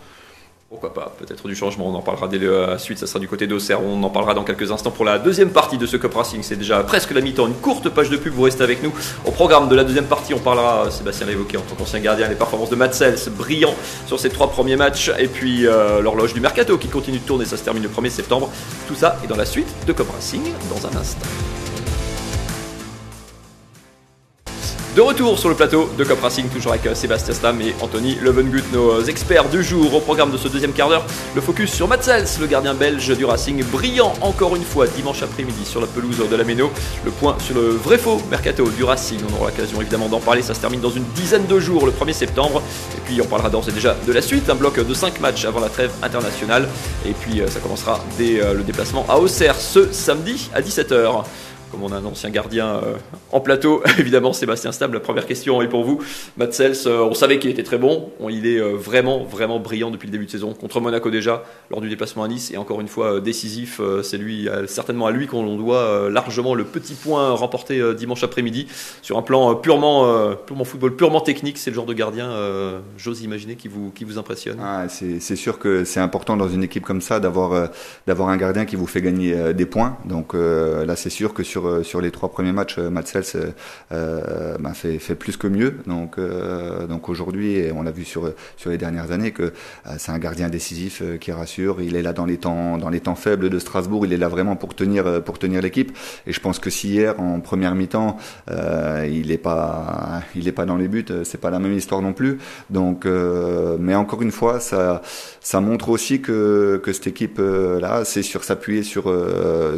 Pourquoi 0.69 0.93
pas, 0.93 1.11
peut-être 1.17 1.47
du 1.47 1.55
changement, 1.55 1.87
on 1.87 1.95
en 1.95 2.01
parlera 2.03 2.27
dès 2.27 2.37
la 2.37 2.77
suite, 2.77 2.99
ça 2.99 3.07
sera 3.07 3.17
du 3.17 3.27
côté 3.27 3.47
d'Auxerre, 3.47 3.83
on 3.83 4.03
en 4.03 4.09
parlera 4.11 4.35
dans 4.35 4.43
quelques 4.43 4.71
instants 4.71 4.91
pour 4.91 5.03
la 5.03 5.17
deuxième 5.17 5.49
partie 5.49 5.79
de 5.79 5.87
ce 5.87 5.97
Cup 5.97 6.13
Racing, 6.13 6.43
c'est 6.43 6.57
déjà 6.57 6.83
presque 6.83 7.09
la 7.09 7.21
mi-temps, 7.21 7.47
une 7.47 7.55
courte 7.55 7.89
page 7.89 8.11
de 8.11 8.17
pub, 8.17 8.33
vous 8.33 8.43
restez 8.43 8.61
avec 8.61 8.83
nous. 8.83 8.93
Au 9.25 9.31
programme 9.31 9.67
de 9.67 9.75
la 9.75 9.83
deuxième 9.83 10.05
partie, 10.05 10.35
on 10.35 10.39
parlera, 10.39 10.91
Sébastien 10.91 11.25
l'a 11.25 11.31
évoqué 11.31 11.57
en 11.57 11.61
tant 11.61 11.73
qu'ancien 11.73 11.99
gardien, 11.99 12.27
les 12.27 12.35
performances 12.35 12.69
de 12.69 12.75
Matsels, 12.75 13.17
brillant 13.35 13.73
sur 14.05 14.19
ses 14.19 14.29
trois 14.29 14.51
premiers 14.51 14.75
matchs, 14.75 15.09
et 15.17 15.27
puis 15.27 15.65
euh, 15.65 16.01
l'horloge 16.01 16.35
du 16.35 16.39
Mercato 16.39 16.77
qui 16.77 16.87
continue 16.87 17.17
de 17.17 17.25
tourner, 17.25 17.45
ça 17.45 17.57
se 17.57 17.63
termine 17.63 17.81
le 17.81 17.89
1er 17.89 18.11
septembre. 18.11 18.51
Tout 18.87 18.95
ça 18.95 19.17
est 19.23 19.27
dans 19.27 19.37
la 19.37 19.45
suite 19.45 19.73
de 19.87 19.93
Cup 19.93 20.11
Racing 20.11 20.53
dans 20.69 20.85
un 20.85 21.01
instant. 21.01 21.25
De 24.95 25.01
retour 25.01 25.37
sur 25.37 25.49
le 25.49 25.55
plateau 25.55 25.87
de 25.97 26.03
Cop 26.03 26.19
Racing, 26.19 26.49
toujours 26.49 26.71
avec 26.71 26.87
euh, 26.87 26.95
Sébastien 26.95 27.35
Stam 27.35 27.61
et 27.61 27.75
Anthony 27.79 28.15
Levengut, 28.15 28.63
nos 28.73 28.93
euh, 28.93 29.05
experts 29.05 29.47
du 29.47 29.63
jour. 29.63 29.93
Au 29.93 29.99
programme 29.99 30.31
de 30.31 30.37
ce 30.37 30.47
deuxième 30.47 30.73
quart 30.73 30.89
d'heure, 30.89 31.05
le 31.35 31.41
focus 31.41 31.71
sur 31.71 31.87
Matsels, 31.87 32.25
le 32.41 32.47
gardien 32.47 32.73
belge 32.73 33.15
du 33.15 33.23
Racing, 33.23 33.63
brillant 33.65 34.13
encore 34.21 34.55
une 34.55 34.63
fois 34.63 34.87
dimanche 34.87 35.21
après-midi 35.21 35.63
sur 35.63 35.79
la 35.79 35.85
pelouse 35.85 36.17
de 36.27 36.35
la 36.35 36.43
Méno. 36.43 36.71
Le 37.05 37.11
point 37.11 37.37
sur 37.39 37.53
le 37.53 37.69
vrai 37.69 37.99
faux 37.99 38.19
mercato 38.31 38.67
du 38.67 38.83
Racing, 38.83 39.19
on 39.29 39.35
aura 39.39 39.51
l'occasion 39.51 39.79
évidemment 39.79 40.07
d'en 40.07 40.19
parler, 40.19 40.41
ça 40.41 40.55
se 40.55 40.59
termine 40.59 40.81
dans 40.81 40.89
une 40.89 41.05
dizaine 41.13 41.45
de 41.45 41.59
jours 41.59 41.85
le 41.85 41.91
1er 41.91 42.13
septembre. 42.13 42.63
Et 42.97 43.01
puis 43.05 43.21
on 43.21 43.27
parlera 43.27 43.51
d'ores 43.51 43.69
et 43.69 43.71
déjà 43.71 43.95
de 44.07 44.11
la 44.11 44.23
suite, 44.23 44.49
un 44.49 44.55
bloc 44.55 44.83
de 44.83 44.93
5 44.95 45.19
matchs 45.19 45.45
avant 45.45 45.59
la 45.59 45.69
trêve 45.69 45.91
internationale. 46.01 46.67
Et 47.05 47.11
puis 47.11 47.41
euh, 47.41 47.47
ça 47.47 47.59
commencera 47.59 48.03
dès 48.17 48.41
le 48.53 48.63
déplacement 48.63 49.05
à 49.07 49.19
Auxerre 49.19 49.55
ce 49.55 49.91
samedi 49.91 50.49
à 50.53 50.61
17h 50.61 51.23
comme 51.71 51.83
on 51.83 51.91
a 51.91 51.97
un 51.97 52.05
ancien 52.05 52.29
gardien 52.29 52.67
euh, 52.67 52.95
en 53.31 53.39
plateau, 53.39 53.81
évidemment 53.99 54.33
Sébastien 54.33 54.71
Stable, 54.71 54.95
la 54.95 54.99
première 54.99 55.25
question 55.25 55.61
est 55.61 55.67
pour 55.67 55.83
vous. 55.83 55.99
Matsels, 56.37 56.75
euh, 56.85 57.03
on 57.03 57.13
savait 57.13 57.39
qu'il 57.39 57.49
était 57.49 57.63
très 57.63 57.77
bon, 57.77 58.11
il 58.29 58.45
est 58.47 58.59
euh, 58.59 58.75
vraiment, 58.75 59.23
vraiment 59.23 59.59
brillant 59.59 59.91
depuis 59.91 60.07
le 60.07 60.11
début 60.11 60.25
de 60.25 60.31
saison, 60.31 60.53
contre 60.53 60.81
Monaco 60.81 61.09
déjà, 61.09 61.43
lors 61.69 61.81
du 61.81 61.89
déplacement 61.89 62.23
à 62.23 62.27
Nice, 62.27 62.51
et 62.51 62.57
encore 62.57 62.81
une 62.81 62.87
fois 62.87 63.19
décisif, 63.19 63.81
c'est 64.03 64.17
lui, 64.17 64.47
certainement 64.67 65.07
à 65.07 65.11
lui 65.11 65.27
qu'on 65.27 65.55
doit 65.55 66.09
largement 66.09 66.55
le 66.55 66.63
petit 66.63 66.93
point 66.93 67.31
remporté 67.31 67.93
dimanche 67.95 68.23
après-midi, 68.23 68.67
sur 69.01 69.17
un 69.17 69.21
plan 69.21 69.55
purement, 69.55 70.35
purement 70.45 70.63
football, 70.63 70.95
purement 70.95 71.21
technique, 71.21 71.57
c'est 71.57 71.69
le 71.69 71.75
genre 71.75 71.85
de 71.85 71.93
gardien, 71.93 72.31
j'ose 72.97 73.21
imaginer, 73.21 73.55
qui 73.55 73.67
vous, 73.67 73.91
qui 73.91 74.03
vous 74.03 74.17
impressionne. 74.17 74.57
Ah, 74.61 74.87
c'est 74.89 75.35
sûr 75.35 75.59
que 75.59 75.83
c'est 75.83 75.99
important 75.99 76.37
dans 76.37 76.49
une 76.49 76.63
équipe 76.63 76.83
comme 76.83 77.01
ça 77.01 77.19
d'avoir 77.19 77.69
un 78.07 78.37
gardien 78.37 78.65
qui 78.65 78.75
vous 78.75 78.87
fait 78.87 79.01
gagner 79.01 79.53
des 79.53 79.65
points, 79.65 79.97
donc 80.05 80.33
là 80.33 80.95
c'est 80.95 81.09
sûr 81.09 81.33
que 81.33 81.43
sur 81.43 81.58
euh, 81.65 81.83
sur, 81.83 82.01
les 82.01 82.11
trois 82.11 82.29
premiers 82.29 82.51
matchs, 82.51 82.77
euh, 82.77 82.89
Matsels 82.89 83.53
euh, 83.91 84.57
fait, 84.73 85.15
plus 85.15 85.37
que 85.37 85.47
mieux. 85.47 85.77
Donc, 85.87 86.17
aujourd'hui, 87.09 87.63
on 87.75 87.81
l'a 87.81 87.91
vu 87.91 88.05
sur, 88.05 88.31
les 88.65 88.77
dernières 88.77 89.11
années, 89.11 89.31
que 89.31 89.53
c'est 89.97 90.11
un 90.11 90.19
gardien 90.19 90.49
décisif 90.49 91.01
qui 91.19 91.31
rassure. 91.31 91.81
Il 91.81 91.95
est 91.95 92.01
là 92.01 92.13
dans 92.13 92.25
les 92.25 92.37
temps, 92.37 92.77
dans 92.77 92.89
les 92.89 92.99
temps 92.99 93.15
faibles 93.15 93.49
de 93.49 93.59
Strasbourg. 93.59 94.05
Il 94.05 94.13
est 94.13 94.17
là 94.17 94.27
vraiment 94.27 94.55
pour 94.55 94.75
tenir, 94.75 95.23
pour 95.23 95.39
tenir 95.39 95.61
l'équipe. 95.61 95.97
Et 96.27 96.33
je 96.33 96.39
pense 96.39 96.59
que 96.59 96.69
si 96.69 96.89
hier, 96.89 97.19
en 97.19 97.39
première 97.39 97.75
mi-temps, 97.75 98.17
il 98.49 99.27
n'est 99.27 99.37
pas, 99.37 100.21
il 100.35 100.51
pas 100.53 100.65
dans 100.65 100.77
les 100.77 100.87
buts, 100.87 101.05
c'est 101.23 101.39
pas 101.39 101.49
la 101.49 101.59
même 101.59 101.73
histoire 101.73 102.01
non 102.01 102.13
plus. 102.13 102.37
Donc, 102.69 103.05
mais 103.05 103.95
encore 103.95 104.21
une 104.21 104.31
fois, 104.31 104.59
ça, 104.59 105.01
montre 105.61 105.89
aussi 105.89 106.21
que, 106.21 106.81
cette 106.87 107.07
équipe 107.07 107.39
là, 107.39 108.03
c'est 108.05 108.23
sur 108.23 108.43
s'appuyer 108.43 108.83
sur, 108.83 109.13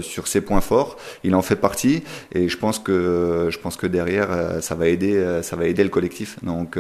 sur 0.02 0.28
ses 0.28 0.42
points 0.42 0.62
forts. 0.62 0.98
Il 1.24 1.36
en 1.36 1.42
fait 1.42 1.56
partie 1.56 1.71
partie 1.72 2.04
et 2.34 2.44
je 2.48 2.58
pense 2.58 2.78
que 2.80 3.48
je 3.54 3.58
pense 3.64 3.76
que 3.82 3.88
derrière 3.88 4.30
ça 4.62 4.76
va 4.76 4.86
aider 4.88 5.14
ça 5.42 5.56
va 5.56 5.64
aider 5.72 5.84
le 5.84 5.90
collectif. 5.98 6.30
Donc 6.44 6.78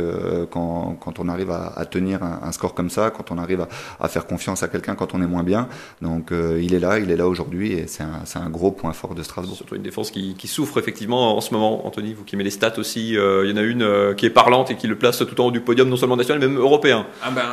quand, 0.53 0.97
quand 1.03 1.15
on 1.19 1.27
arrive 1.33 1.51
à, 1.51 1.63
à 1.75 1.85
tenir 1.85 2.23
un, 2.23 2.35
un, 2.47 2.51
score 2.51 2.73
comme 2.73 2.89
ça, 2.97 3.03
quand 3.15 3.31
on 3.31 3.37
arrive 3.37 3.61
à, 3.61 3.67
à 3.99 4.07
faire 4.07 4.25
confiance 4.25 4.63
à 4.63 4.67
quelqu'un 4.67 4.95
quand 4.95 5.13
on 5.15 5.21
est 5.21 5.31
moins 5.35 5.43
bien, 5.43 5.67
donc 6.01 6.31
il 6.31 6.73
est 6.73 6.79
là, 6.79 6.99
il 6.99 7.09
est 7.11 7.15
là 7.15 7.27
aujourd'hui 7.27 7.73
et 7.73 7.87
c'est 7.87 8.03
un, 8.03 8.23
un 8.47 8.49
gros 8.49 8.71
point 8.71 8.93
fort 8.93 9.15
de 9.15 9.23
Strasbourg. 9.23 9.55
Surtout 9.55 9.75
une 9.75 9.87
défense 9.91 10.11
qui, 10.11 10.35
qui, 10.35 10.47
souffre 10.47 10.77
effectivement 10.77 11.37
en 11.37 11.41
ce 11.41 11.53
moment. 11.53 11.87
Anthony, 11.87 12.13
vous 12.13 12.23
qui 12.23 12.35
aimez 12.35 12.43
les 12.43 12.57
stats 12.59 12.77
aussi, 12.77 13.09
il 13.11 13.49
y 13.49 13.53
en 13.53 13.57
a 13.57 13.61
une 13.61 14.15
qui 14.17 14.25
est 14.25 14.35
parlante 14.41 14.71
et 14.71 14.75
qui 14.75 14.87
le 14.87 14.97
place 14.97 15.19
tout 15.19 15.39
en 15.41 15.45
haut 15.45 15.51
du 15.51 15.61
podium, 15.61 15.87
non 15.89 15.95
seulement 15.95 16.17
national 16.17 16.39
mais 16.41 16.47
même 16.47 16.59
européen. 16.59 17.05
Ah 17.23 17.31
ben, 17.31 17.45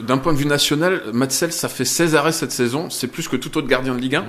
d'un 0.00 0.18
point 0.18 0.32
de 0.32 0.38
vue 0.38 0.46
national, 0.46 1.02
Matsel, 1.12 1.52
ça 1.52 1.68
fait 1.68 1.84
16 1.84 2.14
arrêts 2.14 2.32
cette 2.32 2.52
saison, 2.52 2.90
c'est 2.90 3.08
plus 3.08 3.28
que 3.28 3.36
tout 3.36 3.56
autre 3.58 3.68
gardien 3.68 3.94
de 3.94 4.00
Ligue 4.00 4.16
1. 4.16 4.22
Mmh. 4.22 4.24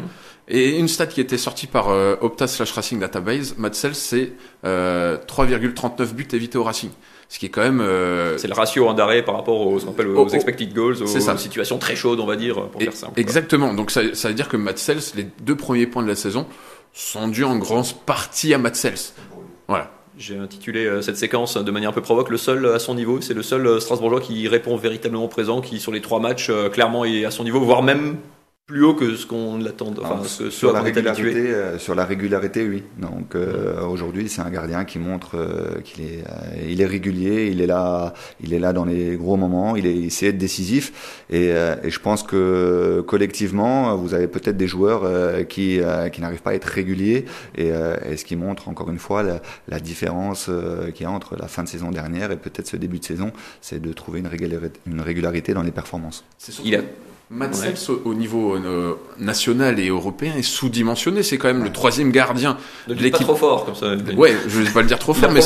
Et 0.50 0.78
une 0.78 0.88
stat 0.88 1.08
qui 1.08 1.20
était 1.20 1.38
sortie 1.38 1.68
par 1.68 1.90
euh, 1.90 2.16
Opta 2.22 2.48
slash 2.48 2.72
Racing 2.72 3.00
Database, 3.00 3.56
Matsel, 3.58 3.96
c'est 3.96 4.32
euh, 4.66 5.18
3,39 5.28 6.14
buts 6.14 6.28
évités 6.32 6.58
au 6.58 6.64
Racing. 6.64 6.90
Ce 7.28 7.40
qui 7.40 7.48
est 7.48 7.50
quand 7.50 7.62
même... 7.62 7.82
Euh... 7.82 8.38
C'est 8.38 8.48
le 8.48 8.54
ratio 8.54 8.88
en 8.88 8.94
d'arrêt 8.94 9.24
par 9.24 9.36
rapport 9.36 9.60
aux, 9.60 9.78
aux, 9.78 10.16
aux 10.16 10.30
expected 10.30 10.74
goals, 10.74 11.04
aux, 11.04 11.08
ça. 11.08 11.38
situations 11.38 11.78
très 11.78 11.98
chaudes, 11.98 12.22
on 12.22 12.26
va 12.26 12.38
dire, 12.38 12.70
pour 12.70 12.82
Et, 12.82 12.86
faire 12.86 12.94
simple. 12.94 13.20
Exactement. 13.20 13.74
Donc 13.74 13.92
ça, 13.92 14.02
ça 14.14 14.30
veut 14.30 14.34
dire 14.34 14.48
que 14.48 14.56
Matsels, 14.56 15.02
les 15.16 15.28
deux 15.42 15.58
premiers 15.58 15.88
points 15.88 16.04
de 16.04 16.08
la 16.08 16.16
saison, 16.16 16.48
sont 16.94 17.28
dus 17.28 17.44
en 17.44 17.58
grande 17.58 17.94
partie 18.06 18.54
à 18.54 18.58
Matsels. 18.58 18.96
Voilà. 19.68 19.92
J'ai 20.18 20.38
intitulé 20.38 20.86
euh, 20.86 21.02
cette 21.04 21.18
séquence 21.18 21.58
de 21.58 21.72
manière 21.72 21.92
un 21.92 21.94
peu 21.94 22.02
provoque 22.02 22.30
le 22.30 22.38
seul 22.38 22.66
à 22.74 22.80
son 22.80 22.96
niveau. 22.96 23.22
C'est 23.22 23.36
le 23.36 23.44
seul 23.44 23.68
euh, 23.68 23.80
Strasbourgeois 23.80 24.20
qui 24.20 24.48
répond 24.48 24.76
véritablement 24.76 25.28
présent, 25.28 25.62
qui 25.62 25.80
sur 25.80 25.92
les 25.92 26.02
trois 26.02 26.20
matchs 26.20 26.48
euh, 26.50 26.70
clairement 26.70 27.06
est 27.06 27.24
à 27.24 27.30
son 27.30 27.44
niveau, 27.44 27.60
voire 27.60 27.84
même 27.84 28.18
plus 28.68 28.84
haut 28.84 28.94
que 28.94 29.16
ce 29.16 29.26
qu'on 29.26 29.58
l'attend. 29.60 29.94
Enfin, 30.02 30.24
ce, 30.26 30.50
sur, 30.50 30.74
la 30.74 30.82
régularité, 30.82 31.52
euh, 31.54 31.80
sur 31.80 31.96
la 31.96 32.04
régularité, 32.04 32.68
oui. 32.68 32.84
Donc 32.98 33.34
euh, 33.34 33.82
aujourd'hui, 33.88 34.28
c'est 34.28 34.42
un 34.42 34.50
gardien 34.50 34.84
qui 34.84 35.00
montre 35.00 35.38
euh, 35.38 35.80
qu'il 35.86 36.04
est, 36.04 36.26
il 36.68 36.82
est 36.82 36.86
régulier, 36.86 37.48
il 37.50 37.62
est 37.62 37.66
là, 37.66 38.14
il 38.42 38.54
est 38.54 38.60
là 38.60 38.74
dans 38.74 38.84
les 38.84 39.16
gros 39.16 39.38
moments, 39.38 39.78
il, 39.78 39.88
est, 39.88 39.96
il 39.96 40.12
sait 40.12 40.28
être 40.28 40.38
décisif. 40.38 41.24
Et, 41.30 41.48
et 41.48 41.90
je 41.90 42.00
pense 42.02 42.24
que 42.24 43.02
collectivement, 43.08 43.96
vous 43.96 44.14
avez 44.14 44.28
peut-être 44.28 44.58
des 44.58 44.68
joueurs 44.68 45.04
qui, 45.48 45.80
qui 46.12 46.22
n'arrivent 46.22 46.42
pas 46.42 46.52
à 46.52 46.54
être 46.54 46.66
réguliers, 46.66 47.24
et, 47.56 47.68
et, 47.70 48.18
ce 48.18 48.26
qui 48.26 48.36
montre 48.36 48.68
encore 48.68 48.90
une 48.90 49.00
fois 49.00 49.24
la, 49.24 49.42
la 49.70 49.80
différence 49.80 50.50
qu'il 50.94 51.04
y 51.04 51.06
a 51.06 51.12
entre 51.12 51.38
la 51.38 51.48
fin 51.48 51.64
de 51.64 51.70
saison 51.70 51.90
dernière 51.90 52.32
et 52.32 52.38
peut-être 52.38 52.68
ce 52.68 52.76
début 52.76 53.00
de 53.00 53.06
saison, 53.06 53.32
c'est 53.62 53.82
de 53.82 53.94
trouver 53.94 54.20
une 54.20 54.28
régularité, 54.28 54.78
une 54.88 55.00
régularité 55.00 55.54
dans 55.54 55.64
les 55.64 55.72
performances. 55.72 56.26
Il 56.66 56.76
a 56.76 56.82
Ouais. 57.30 57.74
au 58.06 58.14
niveau 58.14 58.56
euh, 58.56 58.96
national 59.20 59.80
et 59.80 59.90
européen 59.90 60.34
est 60.38 60.44
sous-dimensionné. 60.44 61.24
C'est 61.24 61.38
quand 61.38 61.50
même 61.50 61.64
le 61.64 61.74
troisième 61.74 62.12
gardien 62.12 62.58
de 62.88 62.94
l'équipe. 62.94 63.12
Pas 63.12 63.34
trop 63.34 63.36
fort 63.36 63.66
comme 63.66 63.76
ça. 63.76 63.96
Ouais, 64.16 64.34
je 64.48 64.62
vais 64.62 64.72
pas 64.72 64.82
le 64.82 64.88
dire 64.88 65.00
trop 65.00 65.14
fort, 65.14 65.32
mais. 65.32 65.42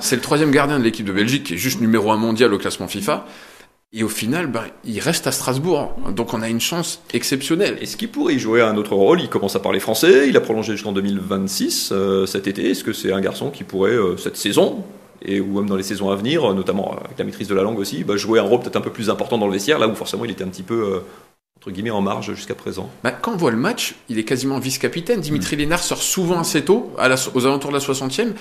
C'est 0.00 0.16
le 0.16 0.22
troisième 0.22 0.50
gardien 0.50 0.78
de 0.78 0.84
l'équipe 0.84 1.04
de 1.04 1.12
Belgique 1.12 1.44
qui 1.44 1.54
est 1.54 1.58
juste 1.58 1.80
numéro 1.80 2.10
un 2.12 2.16
mondial 2.16 2.52
au 2.54 2.58
classement 2.58 2.88
FIFA. 2.88 3.26
Et 3.94 4.02
au 4.02 4.08
final, 4.08 4.46
ben, 4.46 4.64
il 4.86 5.00
reste 5.00 5.26
à 5.26 5.32
Strasbourg. 5.32 5.94
Donc 6.16 6.32
on 6.32 6.40
a 6.40 6.48
une 6.48 6.62
chance 6.62 7.02
exceptionnelle. 7.12 7.76
Est-ce 7.82 7.98
qu'il 7.98 8.08
pourrait 8.08 8.34
y 8.34 8.38
jouer 8.38 8.62
un 8.62 8.78
autre 8.78 8.94
rôle? 8.94 9.20
Il 9.20 9.28
commence 9.28 9.54
à 9.54 9.60
parler 9.60 9.80
français. 9.80 10.28
Il 10.28 10.36
a 10.38 10.40
prolongé 10.40 10.72
jusqu'en 10.72 10.92
2026 10.92 11.90
euh, 11.92 12.24
cet 12.24 12.46
été. 12.46 12.70
Est-ce 12.70 12.84
que 12.84 12.94
c'est 12.94 13.12
un 13.12 13.20
garçon 13.20 13.50
qui 13.50 13.64
pourrait 13.64 13.90
euh, 13.90 14.16
cette 14.16 14.38
saison 14.38 14.82
et 15.24 15.40
ou 15.40 15.60
même 15.60 15.68
dans 15.68 15.76
les 15.76 15.82
saisons 15.82 16.10
à 16.10 16.16
venir, 16.16 16.52
notamment 16.54 16.96
avec 17.04 17.18
la 17.18 17.24
maîtrise 17.24 17.48
de 17.48 17.54
la 17.54 17.62
langue 17.62 17.78
aussi, 17.78 18.04
bah, 18.04 18.16
jouer 18.16 18.38
un 18.38 18.42
rôle 18.42 18.60
peut-être 18.60 18.76
un 18.76 18.80
peu 18.80 18.90
plus 18.90 19.10
important 19.10 19.38
dans 19.38 19.46
le 19.46 19.52
vestiaire, 19.52 19.78
là 19.78 19.88
où 19.88 19.94
forcément 19.94 20.24
il 20.24 20.30
était 20.30 20.44
un 20.44 20.48
petit 20.48 20.62
peu 20.62 20.94
euh, 20.94 21.00
entre 21.62 21.70
guillemets 21.70 21.90
en 21.90 22.00
marge 22.00 22.34
jusqu'à 22.34 22.56
présent. 22.56 22.90
Bah, 23.04 23.12
quand 23.12 23.32
on 23.32 23.36
voit 23.36 23.52
le 23.52 23.56
match, 23.56 23.94
il 24.08 24.18
est 24.18 24.24
quasiment 24.24 24.58
vice-capitaine. 24.58 25.20
Dimitri 25.20 25.54
mmh. 25.54 25.60
Lénard 25.60 25.82
sort 25.84 26.02
souvent 26.02 26.40
assez 26.40 26.64
tôt, 26.64 26.92
à 26.98 27.08
la, 27.08 27.14
aux 27.34 27.46
alentours 27.46 27.70
de 27.70 27.76
la 27.76 27.82
60e, 27.82 28.32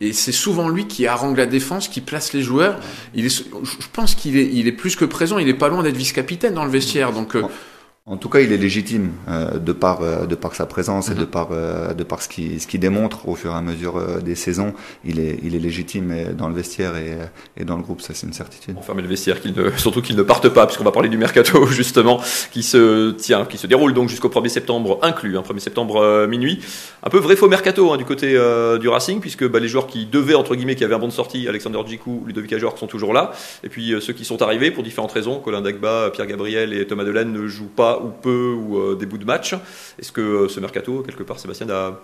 et 0.00 0.12
c'est 0.12 0.32
souvent 0.32 0.68
lui 0.68 0.86
qui 0.86 1.06
harangue 1.06 1.36
la 1.36 1.46
défense, 1.46 1.88
qui 1.88 2.00
place 2.00 2.32
les 2.32 2.42
joueurs. 2.42 2.78
Il 3.14 3.26
est, 3.26 3.30
je 3.30 3.86
pense 3.92 4.14
qu'il 4.14 4.36
est, 4.36 4.46
il 4.46 4.68
est 4.68 4.72
plus 4.72 4.94
que 4.94 5.04
présent. 5.04 5.38
Il 5.38 5.48
est 5.48 5.54
pas 5.54 5.68
loin 5.68 5.82
d'être 5.82 5.96
vice-capitaine 5.96 6.54
dans 6.54 6.64
le 6.64 6.70
vestiaire, 6.70 7.12
donc. 7.12 7.34
Euh, 7.34 7.42
en 8.08 8.16
tout 8.16 8.30
cas, 8.30 8.40
il 8.40 8.52
est 8.52 8.56
légitime 8.56 9.12
euh, 9.28 9.58
de 9.58 9.72
par 9.72 10.00
euh, 10.00 10.24
de 10.24 10.34
par 10.34 10.54
sa 10.54 10.64
présence 10.64 11.10
et 11.10 11.14
de 11.14 11.26
par 11.26 11.48
euh, 11.52 11.92
de 11.92 12.04
par 12.04 12.22
ce 12.22 12.28
qui 12.28 12.58
ce 12.58 12.66
qui 12.66 12.78
démontre 12.78 13.28
au 13.28 13.34
fur 13.34 13.52
et 13.52 13.54
à 13.54 13.60
mesure 13.60 13.98
euh, 13.98 14.20
des 14.20 14.34
saisons. 14.34 14.72
Il 15.04 15.20
est 15.20 15.38
il 15.42 15.54
est 15.54 15.58
légitime 15.58 16.14
dans 16.36 16.48
le 16.48 16.54
vestiaire 16.54 16.96
et, 16.96 17.18
et 17.58 17.66
dans 17.66 17.76
le 17.76 17.82
groupe, 17.82 18.00
ça 18.00 18.14
c'est 18.14 18.26
une 18.26 18.32
certitude. 18.32 18.76
Mais 18.94 19.02
le 19.02 19.08
vestiaire, 19.08 19.40
qu'il 19.42 19.52
ne, 19.52 19.70
surtout 19.76 20.00
qu'il 20.00 20.16
ne 20.16 20.22
parte 20.22 20.48
pas, 20.48 20.66
puisqu'on 20.66 20.84
va 20.84 20.90
parler 20.90 21.10
du 21.10 21.18
mercato 21.18 21.66
justement, 21.70 22.20
qui 22.50 22.62
se 22.62 23.10
tient, 23.10 23.44
qui 23.44 23.58
se 23.58 23.66
déroule 23.66 23.92
donc 23.92 24.08
jusqu'au 24.08 24.28
1er 24.30 24.48
septembre 24.48 24.98
inclus, 25.02 25.36
hein, 25.36 25.42
1er 25.46 25.58
septembre 25.58 26.26
minuit. 26.26 26.60
Un 27.02 27.10
peu 27.10 27.18
vrai 27.18 27.36
faux 27.36 27.48
mercato 27.48 27.92
hein, 27.92 27.98
du 27.98 28.06
côté 28.06 28.38
du 28.80 28.88
Racing, 28.88 29.20
puisque 29.20 29.46
bah, 29.46 29.60
les 29.60 29.68
joueurs 29.68 29.86
qui 29.86 30.06
devaient 30.06 30.34
entre 30.34 30.54
guillemets, 30.56 30.76
qui 30.76 30.84
avaient 30.84 30.94
un 30.94 30.98
bon 30.98 31.08
de 31.08 31.12
sortie, 31.12 31.46
Alexander 31.46 31.80
Djikou, 31.86 32.24
Ludovic 32.26 32.52
Ajorc 32.54 32.78
sont 32.78 32.86
toujours 32.86 33.12
là, 33.12 33.32
et 33.62 33.68
puis 33.68 33.94
ceux 34.00 34.14
qui 34.14 34.24
sont 34.24 34.40
arrivés 34.40 34.70
pour 34.70 34.82
différentes 34.82 35.12
raisons, 35.12 35.40
Colin 35.40 35.60
Dagba, 35.60 36.10
Pierre 36.10 36.26
Gabriel 36.26 36.72
et 36.72 36.86
Thomas 36.86 37.04
Delaine 37.04 37.32
ne 37.32 37.46
jouent 37.46 37.66
pas 37.66 37.97
ou 38.02 38.08
peu 38.08 38.52
ou 38.52 38.78
euh, 38.78 38.94
des 38.96 39.06
bouts 39.06 39.18
de 39.18 39.24
match. 39.24 39.54
Est-ce 39.98 40.12
que 40.12 40.20
euh, 40.20 40.48
ce 40.48 40.60
mercato, 40.60 41.02
quelque 41.02 41.22
part, 41.22 41.38
Sébastien, 41.38 41.66
n'a 41.66 41.98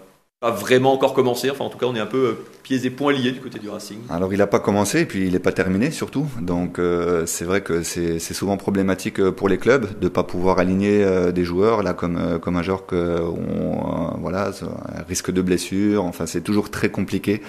pas 0.44 0.50
vraiment 0.50 0.92
encore 0.92 1.14
commencé. 1.14 1.50
Enfin, 1.50 1.64
en 1.64 1.70
tout 1.70 1.78
cas, 1.78 1.86
on 1.86 1.94
est 1.94 2.00
un 2.00 2.04
peu 2.06 2.26
euh, 2.26 2.44
pieds 2.62 2.84
et 2.84 2.90
poings 2.90 3.14
liés 3.14 3.32
du 3.32 3.40
côté 3.40 3.58
du 3.58 3.70
Racing. 3.70 3.96
Alors, 4.10 4.30
il 4.30 4.38
n'a 4.38 4.46
pas 4.46 4.60
commencé 4.60 5.00
et 5.00 5.06
puis 5.06 5.26
il 5.26 5.32
n'est 5.32 5.38
pas 5.38 5.52
terminé 5.52 5.90
surtout. 5.90 6.26
Donc, 6.38 6.78
euh, 6.78 7.24
c'est 7.24 7.46
vrai 7.46 7.62
que 7.62 7.82
c'est 7.82 8.18
souvent 8.18 8.58
problématique 8.58 9.20
euh, 9.20 9.32
pour 9.32 9.48
les 9.48 9.56
clubs 9.56 9.98
de 9.98 10.08
pas 10.08 10.22
pouvoir 10.22 10.58
aligner 10.58 11.02
des 11.32 11.44
joueurs 11.44 11.82
là 11.82 11.94
comme 11.94 12.38
comme 12.40 12.56
un 12.56 12.62
joueur 12.62 12.84
que 12.84 13.20
on 13.20 14.18
voilà 14.20 14.50
risque 15.08 15.30
de 15.30 15.40
blessure. 15.40 16.04
Enfin, 16.04 16.26
c'est 16.26 16.42
toujours 16.42 16.70
très 16.70 16.90
compliqué, 16.90 17.40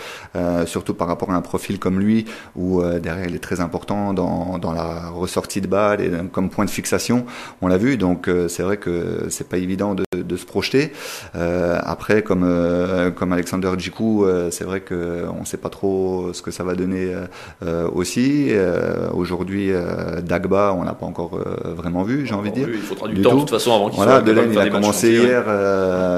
surtout 0.65 0.93
par 0.93 1.07
rapport 1.07 1.31
à 1.31 1.35
un 1.35 1.41
profil 1.41 1.79
comme 1.79 1.99
lui 1.99 2.25
où 2.55 2.81
derrière 2.81 3.27
il 3.27 3.35
est 3.35 3.43
très 3.43 3.59
important 3.59 4.13
dans 4.13 4.57
dans 4.57 4.71
la 4.71 5.09
ressortie 5.09 5.61
de 5.61 5.67
balle 5.67 6.01
et 6.01 6.09
comme 6.31 6.49
point 6.49 6.65
de 6.65 6.69
fixation. 6.69 7.25
On 7.61 7.67
l'a 7.67 7.77
vu. 7.77 7.97
Donc, 7.97 8.29
c'est 8.47 8.63
vrai 8.63 8.77
que 8.77 9.27
c'est 9.29 9.49
pas 9.49 9.57
évident 9.57 9.95
de, 9.95 10.05
de 10.13 10.37
se 10.37 10.45
projeter. 10.45 10.93
après, 11.33 12.21
comme 12.21 12.45
euh, 12.85 13.11
comme 13.11 13.33
Alexander 13.33 13.71
Djikou, 13.77 14.25
euh, 14.25 14.49
c'est 14.51 14.63
vrai 14.63 14.81
qu'on 14.81 15.39
ne 15.39 15.45
sait 15.45 15.57
pas 15.57 15.69
trop 15.69 16.31
ce 16.33 16.41
que 16.41 16.51
ça 16.51 16.63
va 16.63 16.75
donner 16.75 17.13
euh, 17.63 17.89
aussi. 17.93 18.51
Aujourd'hui, 19.13 19.71
Dagba, 20.23 20.73
on 20.77 20.83
n'a 20.83 20.93
pas 20.93 21.05
encore 21.05 21.39
vraiment 21.63 22.03
vu, 22.03 22.25
j'ai 22.25 22.33
envie 22.33 22.51
de 22.51 22.55
dire. 22.55 22.69
Il 22.69 22.79
faudra 22.79 23.07
du, 23.07 23.15
du 23.15 23.21
temps 23.21 23.31
tout. 23.31 23.35
de 23.37 23.41
toute 23.41 23.49
façon 23.51 23.73
avant 23.73 23.89
qu'il 23.89 23.97
voilà, 23.97 24.13
soit 24.13 24.21
Delaine, 24.21 24.51
il 24.51 24.59
a 24.59 24.69
commencé 24.69 25.11
hier. 25.11 25.43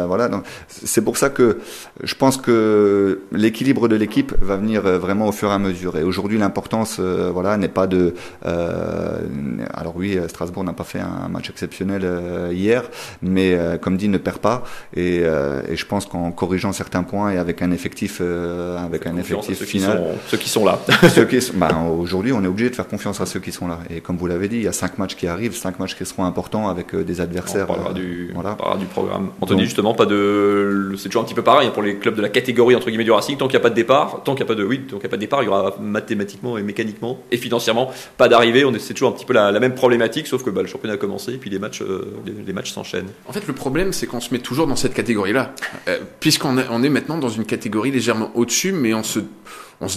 voilà, 0.08 0.27
donc 0.30 0.43
c'est 0.67 1.03
pour 1.03 1.17
ça 1.17 1.30
que 1.30 1.60
je 2.03 2.15
pense 2.15 2.38
que 2.38 3.21
l'équilibre 3.32 3.88
de 3.88 3.95
l'équipe 3.95 4.34
va 4.41 4.58
venir 4.58 4.82
vraiment 4.82 5.27
au 5.27 5.32
fur 5.32 5.49
et 5.49 5.53
à 5.53 5.60
mesure. 5.60 5.97
Et 5.97 6.03
aujourd'hui, 6.03 6.38
l'importance, 6.38 6.99
voilà, 6.99 7.58
n'est 7.58 7.67
pas 7.67 7.88
de. 7.88 8.13
alors 8.43 9.95
oui, 9.95 10.17
Strasbourg 10.27 10.63
n'a 10.63 10.73
pas 10.73 10.84
fait 10.84 10.99
un 10.99 11.30
match 11.30 11.49
exceptionnel 11.49 12.08
hier, 12.51 12.84
mais 13.21 13.58
comme 13.82 13.97
dit, 13.97 14.10
ne 14.10 14.17
perd 14.17 14.39
pas. 14.39 14.63
Et, 14.95 15.17
et 15.17 15.75
je 15.75 15.86
pense 15.86 16.06
qu'en 16.06 16.32
corrigeant 16.32 16.57
certains 16.72 17.04
points 17.04 17.32
et 17.32 17.38
avec 17.38 17.62
un 17.62 17.72
effectif, 17.72 18.20
euh, 18.22 18.78
avec 18.78 19.08
un 19.08 19.17
effectif 19.17 19.60
ceux 19.60 19.65
final. 19.65 19.98
Qui 19.98 19.98
sont, 19.98 20.20
ceux 20.28 20.38
qui 20.38 20.50
sont 20.50 20.65
là. 20.65 20.80
ceux 21.10 21.26
qui 21.26 21.41
sont, 21.41 21.54
bah, 21.56 21.72
aujourd'hui, 21.98 22.32
on 22.32 22.43
est 22.43 22.48
obligé 22.48 22.70
de 22.70 22.76
faire 22.76 22.88
confiance 22.88 23.22
à 23.22 23.26
ceux 23.26 23.39
qui 23.39 23.52
sont 23.52 23.67
là. 23.67 23.80
Et 23.89 24.02
comme 24.02 24.17
vous 24.17 24.28
l'avez 24.28 24.48
dit, 24.48 24.58
il 24.58 24.63
y 24.63 24.67
a 24.67 24.74
cinq 24.74 24.98
matchs 24.98 25.15
qui 25.15 25.28
arrivent, 25.28 25.56
cinq 25.56 25.80
matchs 25.80 25.96
qui 25.96 26.06
seront 26.06 26.26
importants 26.26 26.70
avec 26.70 26.93
euh, 26.93 27.04
des 27.04 27.22
adversaires. 27.22 27.65
On 27.70 27.74
parlera, 27.74 27.93
du, 27.93 28.32
voilà. 28.34 28.54
on 28.54 28.56
parlera 28.56 28.80
du 28.80 28.86
programme. 28.86 29.30
Anthony, 29.41 29.62
Donc, 29.62 29.65
justement, 29.65 29.93
pas 29.93 30.06
de, 30.06 30.93
c'est 30.98 31.10
toujours 31.10 31.22
un 31.22 31.26
petit 31.26 31.34
peu 31.34 31.43
pareil 31.43 31.70
pour 31.74 31.84
les 31.84 31.98
clubs 31.98 32.15
de 32.15 32.22
la 32.22 32.30
catégorie 32.30 32.76
entre 32.76 32.88
guillemets 32.88 33.04
du 33.04 33.12
Racing. 33.12 33.38
Tant 33.38 33.48
qu'il 33.48 33.58
n'y 33.58 33.62
a 33.62 33.63
pas 33.63 33.70
de 33.70 33.76
départ, 33.76 34.22
tant 34.24 34.36
qu'il 34.36 34.46
n'y 34.46 34.52
a 34.52 34.54
pas 34.54 34.60
de, 34.60 34.65
oui, 34.65 34.82
tant 34.82 34.98
qu'il 34.98 35.06
a 35.06 35.10
pas 35.10 35.17
de 35.17 35.22
départ, 35.22 35.43
il 35.43 35.46
y 35.46 35.50
aura 35.50 35.76
mathématiquement 35.82 36.58
et 36.58 36.63
mécaniquement 36.63 37.20
et 37.32 37.38
financièrement 37.38 37.91
pas 38.17 38.28
d'arrivée. 38.28 38.65
On 38.65 38.74
est, 38.74 38.80
c'est 38.80 38.93
toujours 38.93 39.10
un 39.10 39.13
petit 39.13 39.26
peu 39.26 39.34
la, 39.34 39.52
la 39.52 39.60
même 39.60 39.76
problématique, 39.76 40.28
sauf 40.28 40.43
que 40.43 40.50
bah, 40.50 40.62
le 40.62 40.67
championnat 40.67 40.96
a 40.96 40.98
commencé 40.98 41.34
et 41.34 41.38
puis 41.38 41.50
les 41.50 41.60
matchs, 41.60 41.82
euh, 41.82 42.13
les, 42.26 42.34
les, 42.46 42.54
matchs 42.54 42.72
s'enchaînent. 42.72 43.10
En 43.28 43.34
fait, 43.34 43.48
le 43.48 43.54
problème, 43.54 43.93
c'est 43.93 44.08
qu'on 44.08 44.20
se 44.20 44.34
met 44.34 44.39
toujours 44.39 44.67
dans 44.67 44.76
cette 44.76 44.93
catégorie-là, 44.93 45.54
euh, 45.88 46.00
puisqu'on 46.38 46.58
on 46.69 46.84
est 46.84 46.89
maintenant 46.89 47.17
dans 47.17 47.30
une 47.30 47.45
catégorie 47.45 47.89
légèrement 47.89 48.32
au-dessus, 48.36 48.71
mais 48.71 48.93
on 48.93 49.02
se, 49.02 49.19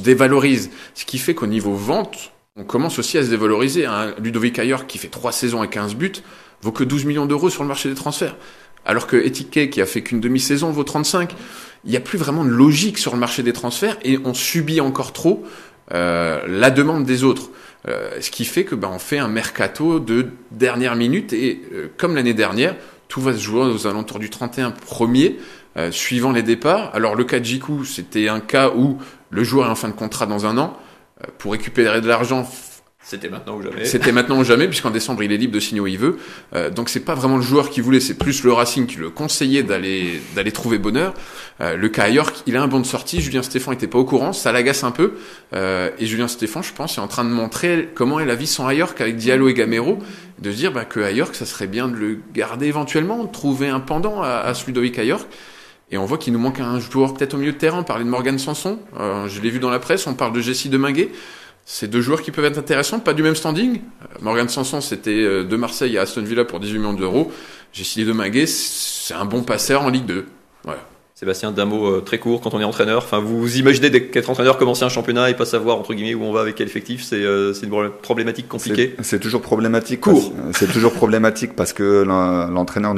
dévalorise. 0.01 0.71
Ce 0.95 1.05
qui 1.05 1.19
fait 1.19 1.35
qu'au 1.35 1.47
niveau 1.47 1.75
vente, 1.75 2.33
on 2.57 2.65
commence 2.65 2.99
aussi 2.99 3.19
à 3.19 3.25
se 3.25 3.29
dévaloriser. 3.29 3.85
Hein. 3.85 4.15
Ludovic 4.19 4.59
Ayer, 4.59 4.77
qui 4.89 4.97
fait 4.97 5.09
3 5.09 5.33
saisons 5.33 5.63
et 5.63 5.69
15 5.69 5.97
buts, 5.97 6.23
vaut 6.63 6.73
que 6.73 6.83
12 6.83 7.05
millions 7.05 7.27
d'euros 7.27 7.51
sur 7.51 7.63
le 7.63 7.69
marché 7.69 7.91
des 7.91 7.95
transferts. 7.95 8.37
Alors 8.87 9.07
que 9.07 9.17
Etiquet, 9.17 9.69
qui 9.69 9.83
a 9.83 9.87
fait 9.87 10.03
qu'une 10.03 10.21
demi-saison, 10.21 10.71
vaut 10.71 10.83
35. 10.83 11.35
Il 11.85 11.91
n'y 11.91 11.97
a 11.99 12.01
plus 12.01 12.17
vraiment 12.17 12.45
de 12.45 12.51
logique 12.51 12.97
sur 12.97 13.13
le 13.13 13.19
marché 13.19 13.43
des 13.43 13.53
transferts 13.53 13.99
et 14.03 14.19
on 14.25 14.33
subit 14.33 14.81
encore 14.81 15.13
trop 15.13 15.45
euh, 15.93 16.41
la 16.49 16.71
demande 16.71 17.05
des 17.05 17.23
autres. 17.23 17.51
Euh, 17.87 18.13
ce 18.21 18.31
qui 18.31 18.47
fait 18.47 18.65
que 18.65 18.75
ben, 18.75 18.91
on 18.91 18.99
fait 18.99 19.19
un 19.19 19.29
mercato 19.29 20.01
de 20.01 20.29
dernière 20.51 20.97
minute 20.97 21.35
et 21.35 21.61
euh, 21.75 21.89
comme 21.99 22.15
l'année 22.15 22.35
dernière, 22.35 22.77
tout 23.11 23.21
va 23.21 23.35
se 23.35 23.41
jouer 23.41 23.61
aux 23.61 23.87
alentours 23.87 24.19
du 24.19 24.31
31 24.31 24.71
premier. 24.71 25.37
Euh, 25.77 25.93
suivant 25.93 26.33
les 26.33 26.43
départs. 26.43 26.91
Alors 26.95 27.15
le 27.15 27.23
cas 27.23 27.39
de 27.39 27.45
Jiku, 27.45 27.85
c'était 27.85 28.29
un 28.29 28.41
cas 28.41 28.71
où 28.71 28.99
le 29.31 29.45
joueur 29.45 29.69
est 29.69 29.71
en 29.71 29.77
fin 29.77 29.87
de 29.87 29.95
contrat 29.95 30.27
dans 30.27 30.45
un 30.45 30.59
an. 30.59 30.77
Euh, 31.23 31.29
pour 31.39 31.53
récupérer 31.53 32.01
de 32.01 32.09
l'argent, 32.09 32.45
C'était 33.03 33.31
maintenant 33.31 33.57
ou 33.57 33.63
jamais. 33.63 33.85
C'était 33.87 34.13
maintenant 34.13 34.39
ou 34.39 34.45
jamais, 34.45 34.69
puisqu'en 34.69 34.91
décembre, 34.91 35.23
il 35.23 35.33
est 35.33 35.37
libre 35.37 35.55
de 35.55 35.61
signer 35.61 35.81
où 35.81 35.87
il 35.87 35.99
veut. 35.99 36.19
Euh, 36.55 36.71
donc 36.71 36.89
c'est 36.89 37.01
pas 37.01 37.15
vraiment 37.15 37.37
le 37.37 37.43
joueur 37.43 37.71
qui 37.71 37.81
voulait, 37.81 37.99
c'est 37.99 38.15
plus 38.15 38.45
le 38.45 38.53
Racing 38.53 38.87
qui 38.87 38.97
le 38.97 39.11
conseillait 39.11 39.63
d'aller 39.63 40.21
d'aller 40.37 40.53
trouver 40.53 40.79
bonheur. 40.79 41.15
Euh, 41.61 41.77
le 41.77 41.89
cas 41.89 42.05
à 42.05 42.09
York, 42.11 42.43
il 42.47 42.57
a 42.57 42.63
un 42.63 42.69
bon 42.69 42.79
de 42.79 42.87
sortie. 42.87 43.21
Julien 43.21 43.43
Stéphan 43.43 43.73
était 43.73 43.87
pas 43.87 43.99
au 43.99 44.05
courant, 44.05 44.33
ça 44.33 44.53
l'agace 44.53 44.85
un 44.85 44.91
peu. 44.91 45.15
Euh, 45.55 45.91
et 45.99 46.07
Julien 46.07 46.29
Stéphan, 46.29 46.63
je 46.63 46.73
pense, 46.73 46.99
est 46.99 47.01
en 47.01 47.09
train 47.09 47.25
de 47.25 47.31
montrer 47.31 47.89
comment 47.95 48.21
est 48.21 48.27
la 48.27 48.35
vie 48.35 48.47
sans 48.47 48.67
à 48.67 48.75
York 48.75 49.01
avec 49.01 49.17
Diallo 49.17 49.49
et 49.49 49.55
Gamero, 49.55 49.99
de 50.39 50.53
dire 50.53 50.71
bah, 50.71 50.85
que 50.85 51.01
à 51.01 51.11
York, 51.11 51.35
ça 51.35 51.47
serait 51.47 51.67
bien 51.67 51.89
de 51.89 51.97
le 51.97 52.21
garder 52.35 52.67
éventuellement, 52.67 53.25
de 53.25 53.33
trouver 53.33 53.69
un 53.69 53.81
pendant 53.81 54.23
à, 54.23 54.29
à 54.29 54.53
Ludovic 54.67 54.99
à 54.99 55.05
York. 55.05 55.27
Et 55.91 55.99
on 55.99 56.05
voit 56.05 56.19
qu'il 56.19 56.33
nous 56.33 56.39
manque 56.39 56.61
un 56.61 56.79
joueur 56.79 57.15
peut-être 57.15 57.35
au 57.35 57.39
milieu 57.39 57.53
de 57.53 57.59
terrain. 57.59 57.81
On 57.81 57.85
parlait 57.85 58.05
de 58.05 58.11
Morgan 58.11 58.39
Sanson. 58.39 58.79
Euh, 58.99 59.27
je 59.27 59.41
l'ai 59.41 59.51
vu 59.51 59.59
dans 59.59 59.71
la 59.71 59.81
presse. 59.81 60.07
On 60.07 60.15
parle 60.15 60.33
de 60.33 60.41
Jessie 60.41 60.69
Deminguet. 60.69 61.09
C'est 61.65 61.89
deux 61.89 62.01
joueurs 62.01 62.23
qui 62.23 62.31
peuvent 62.31 62.45
être 62.45 62.59
intéressants, 62.59 63.01
pas 63.01 63.15
du 63.15 63.23
même 63.23 63.37
standing. 63.37 63.77
Euh, 64.03 64.07
Morgan 64.21 64.49
Sanson, 64.49 64.81
c'était 64.81 65.11
euh, 65.11 65.45
de 65.45 65.57
Marseille 65.57 65.99
à 65.99 66.03
Aston 66.03 66.23
Villa 66.23 66.45
pour 66.45 66.61
18 66.61 66.79
millions 66.79 66.95
d'euros. 66.95 67.33
Jessie 67.73 68.05
Deminguet, 68.05 68.47
c'est 68.47 69.15
un 69.15 69.25
bon 69.25 69.43
passeur 69.43 69.83
en 69.83 69.91
Ligue 69.91 70.07
2. 70.07 70.27
Voilà. 70.65 70.81
Sébastien, 71.21 71.53
d'un 71.53 71.67
mot 71.67 71.87
euh, 71.87 72.01
très 72.01 72.17
court, 72.17 72.41
quand 72.41 72.55
on 72.55 72.61
est 72.61 72.65
entraîneur, 72.65 73.03
enfin, 73.05 73.19
vous 73.19 73.59
imaginez 73.59 73.91
qu'être 73.91 74.31
entraîneur, 74.31 74.57
commencer 74.57 74.85
un 74.85 74.89
championnat 74.89 75.29
et 75.29 75.35
pas 75.35 75.45
savoir, 75.45 75.77
entre 75.77 75.93
guillemets, 75.93 76.15
où 76.15 76.23
on 76.23 76.33
va 76.33 76.41
avec 76.41 76.55
quel 76.55 76.67
effectif, 76.67 77.03
c'est 77.03 77.23
euh, 77.23 77.53
une 77.53 77.91
problématique 78.01 78.49
compliquée 78.49 78.97
C'est 79.03 79.21
toujours 79.21 79.43
problématique. 79.43 80.01
Court. 80.01 80.33
C'est 80.53 80.73
toujours 80.73 80.95
problématique 80.95 81.55
parce 81.55 81.75
que 81.75 82.05
l'entraîneur 82.51 82.95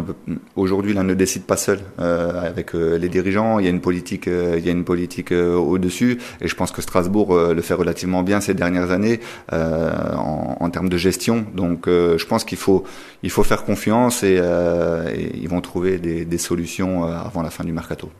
aujourd'hui 0.54 0.94
ne 0.94 1.14
décide 1.14 1.42
pas 1.46 1.56
seul 1.56 1.80
euh, 1.98 2.46
avec 2.46 2.76
euh, 2.76 2.96
les 2.96 3.08
dirigeants. 3.08 3.58
Il 3.58 3.64
y 3.64 3.66
a 3.66 3.72
une 3.72 3.80
politique, 3.80 4.28
il 4.28 4.64
y 4.64 4.68
a 4.68 4.72
une 4.72 4.84
politique 4.84 5.32
au-dessus 5.32 6.18
et 6.40 6.46
je 6.46 6.54
pense 6.54 6.70
que 6.70 6.80
Strasbourg 6.80 7.36
le 7.36 7.60
fait 7.60 7.74
relativement 7.74 8.22
bien 8.22 8.40
ces 8.40 8.54
dernières 8.54 8.92
années 8.92 9.18
en, 9.50 10.58
en, 10.60 10.70
termes 10.70 10.88
de 10.88 10.96
gestion. 10.96 11.44
Donc, 11.56 11.86
je 11.88 12.24
pense 12.24 12.44
qu'il 12.44 12.58
faut, 12.58 12.84
il 13.24 13.30
faut 13.30 13.42
faire 13.42 13.64
confiance 13.64 14.22
et, 14.22 14.36
et 14.36 15.36
ils 15.42 15.48
vont 15.48 15.60
trouver 15.60 15.98
des, 15.98 16.24
des 16.24 16.38
solutions 16.38 17.02
avant 17.02 17.42
la 17.42 17.50
fin 17.50 17.64
du 17.64 17.72
mercato. 17.72 18.11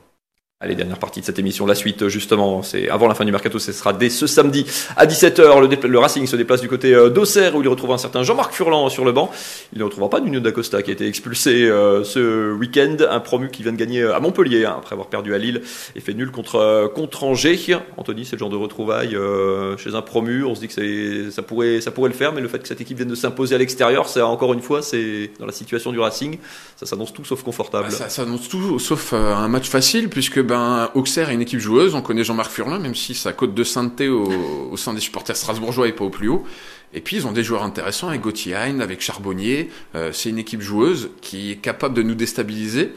Allez, 0.63 0.75
dernière 0.75 0.97
partie 0.97 1.19
de 1.19 1.25
cette 1.25 1.39
émission, 1.39 1.65
la 1.65 1.75
suite 1.75 2.07
justement, 2.07 2.63
c'est 2.63 2.87
avant 2.87 3.09
la 3.09 3.15
fin 3.15 3.25
du 3.25 3.33
mercato, 3.33 3.59
ce 3.59 3.73
sera 3.73 3.91
dès 3.91 4.09
ce 4.09 4.27
samedi 4.27 4.65
à 4.95 5.05
17h. 5.05 5.59
Le, 5.59 5.87
le 5.89 5.99
Racing 5.99 6.25
se 6.25 6.37
déplace 6.37 6.61
du 6.61 6.69
côté 6.69 6.95
euh, 6.95 7.09
d'Auxerre 7.09 7.57
où 7.57 7.61
il 7.61 7.67
retrouve 7.67 7.91
un 7.91 7.97
certain 7.97 8.23
Jean-Marc 8.23 8.53
Furlan 8.53 8.87
sur 8.87 9.03
le 9.03 9.11
banc. 9.11 9.29
Il 9.73 9.79
ne 9.79 9.83
retrouvera 9.83 10.09
pas 10.09 10.21
Nuno 10.21 10.39
d'Acosta 10.39 10.81
qui 10.81 10.91
a 10.91 10.93
été 10.93 11.05
expulsé 11.05 11.65
euh, 11.65 12.05
ce 12.05 12.53
week-end, 12.53 12.95
un 13.09 13.19
promu 13.19 13.49
qui 13.49 13.61
vient 13.61 13.73
de 13.73 13.77
gagner 13.77 14.03
à 14.03 14.21
Montpellier 14.21 14.63
hein, 14.63 14.75
après 14.77 14.93
avoir 14.93 15.09
perdu 15.09 15.35
à 15.35 15.37
Lille 15.37 15.63
et 15.97 15.99
fait 15.99 16.13
nul 16.13 16.31
contre, 16.31 16.55
euh, 16.55 16.87
contre 16.87 17.25
Angers. 17.25 17.59
Anthony, 17.97 18.23
c'est 18.23 18.37
le 18.37 18.39
genre 18.39 18.49
de 18.49 18.55
retrouvailles 18.55 19.17
chez 19.77 19.95
un 19.95 20.01
promu, 20.01 20.45
on 20.45 20.55
se 20.55 20.61
dit 20.61 20.69
que 20.69 21.29
ça 21.29 21.41
pourrait, 21.41 21.81
ça 21.81 21.91
pourrait 21.91 22.09
le 22.09 22.15
faire, 22.15 22.31
mais 22.31 22.39
le 22.39 22.47
fait 22.47 22.59
que 22.59 22.69
cette 22.69 22.79
équipe 22.79 22.95
vienne 22.95 23.09
de 23.09 23.15
s'imposer 23.15 23.53
à 23.53 23.57
l'extérieur, 23.57 24.07
c'est 24.07 24.21
encore 24.21 24.53
une 24.53 24.61
fois, 24.61 24.81
c'est 24.81 25.31
dans 25.41 25.45
la 25.45 25.51
situation 25.51 25.91
du 25.91 25.99
Racing, 25.99 26.37
ça 26.77 26.85
s'annonce 26.85 27.11
tout 27.11 27.25
sauf 27.25 27.43
confortable. 27.43 27.87
Bah, 27.89 27.93
ça 27.93 28.07
s'annonce 28.07 28.47
tout 28.47 28.79
sauf 28.79 29.11
un 29.11 29.49
match 29.49 29.67
facile 29.67 30.07
puisque 30.07 30.39
ben, 30.53 30.91
Auxerre 30.93 31.31
est 31.31 31.33
une 31.33 31.41
équipe 31.41 31.59
joueuse. 31.59 31.95
On 31.95 32.03
connaît 32.03 32.23
Jean-Marc 32.23 32.51
Furlan, 32.51 32.77
même 32.77 32.93
si 32.93 33.15
sa 33.15 33.33
cote 33.33 33.55
de 33.55 33.63
sainteté 33.63 34.07
au, 34.07 34.77
sein 34.77 34.93
des 34.93 34.99
supporters 34.99 35.35
strasbourgeois 35.35 35.87
est 35.87 35.93
pas 35.93 36.05
au 36.05 36.11
plus 36.11 36.27
haut. 36.27 36.43
Et 36.93 37.01
puis 37.01 37.15
ils 37.15 37.25
ont 37.25 37.31
des 37.31 37.43
joueurs 37.43 37.63
intéressants 37.63 38.09
avec 38.09 38.21
Gauthier 38.21 38.53
avec 38.53 39.01
Charbonnier. 39.01 39.71
Euh, 39.95 40.11
c'est 40.13 40.29
une 40.29 40.37
équipe 40.37 40.61
joueuse 40.61 41.09
qui 41.21 41.49
est 41.49 41.55
capable 41.55 41.95
de 41.95 42.03
nous 42.03 42.13
déstabiliser. 42.13 42.93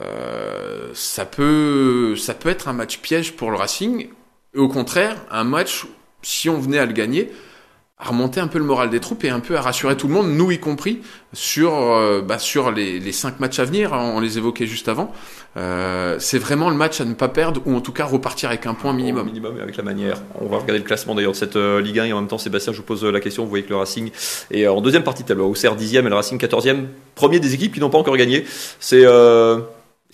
Euh, 0.00 0.90
ça 0.94 1.26
peut, 1.26 2.16
ça 2.16 2.32
peut 2.32 2.48
être 2.48 2.66
un 2.66 2.72
match 2.72 3.00
piège 3.00 3.32
pour 3.32 3.50
le 3.50 3.58
Racing. 3.58 4.08
Et 4.54 4.58
au 4.58 4.68
contraire, 4.68 5.22
un 5.30 5.44
match, 5.44 5.84
si 6.22 6.48
on 6.48 6.58
venait 6.58 6.78
à 6.78 6.86
le 6.86 6.94
gagner, 6.94 7.30
à 7.98 8.08
remonter 8.08 8.40
un 8.40 8.46
peu 8.46 8.58
le 8.58 8.64
moral 8.64 8.90
des 8.90 9.00
troupes 9.00 9.24
et 9.24 9.30
un 9.30 9.40
peu 9.40 9.56
à 9.56 9.62
rassurer 9.62 9.96
tout 9.96 10.06
le 10.06 10.12
monde, 10.12 10.28
nous 10.28 10.50
y 10.50 10.58
compris, 10.58 11.00
sur, 11.32 11.74
euh, 11.74 12.20
bah, 12.20 12.38
sur 12.38 12.70
les, 12.70 13.00
les, 13.00 13.12
cinq 13.12 13.40
matchs 13.40 13.58
à 13.58 13.64
venir, 13.64 13.92
on 13.92 14.20
les 14.20 14.36
évoquait 14.36 14.66
juste 14.66 14.88
avant. 14.88 15.12
Euh, 15.56 16.16
c'est 16.18 16.38
vraiment 16.38 16.68
le 16.68 16.76
match 16.76 17.00
à 17.00 17.06
ne 17.06 17.14
pas 17.14 17.28
perdre, 17.28 17.62
ou 17.64 17.74
en 17.74 17.80
tout 17.80 17.92
cas 17.92 18.04
repartir 18.04 18.50
avec 18.50 18.66
un 18.66 18.74
point 18.74 18.92
minimum. 18.92 19.22
Au 19.22 19.24
minimum, 19.24 19.58
avec 19.62 19.78
la 19.78 19.82
manière. 19.82 20.20
On 20.38 20.46
va 20.46 20.58
regarder 20.58 20.78
le 20.78 20.84
classement 20.84 21.14
d'ailleurs 21.14 21.32
de 21.32 21.38
cette 21.38 21.56
euh, 21.56 21.80
Ligue 21.80 22.00
1, 22.00 22.04
et 22.04 22.12
en 22.12 22.20
même 22.20 22.28
temps, 22.28 22.36
Sébastien, 22.36 22.74
je 22.74 22.78
vous 22.78 22.84
pose 22.84 23.02
la 23.02 23.20
question, 23.20 23.44
vous 23.44 23.48
voyez 23.48 23.64
que 23.64 23.70
le 23.70 23.76
Racing 23.76 24.10
est 24.50 24.66
en 24.66 24.82
deuxième 24.82 25.04
partie 25.04 25.22
de 25.22 25.28
tableau, 25.28 25.48
Auxerre 25.48 25.74
10e 25.74 26.00
et 26.00 26.02
le 26.10 26.14
Racing 26.14 26.38
14e, 26.38 26.84
premier 27.14 27.40
des 27.40 27.54
équipes 27.54 27.72
qui 27.72 27.80
n'ont 27.80 27.88
pas 27.88 27.98
encore 27.98 28.18
gagné. 28.18 28.44
C'est 28.78 29.06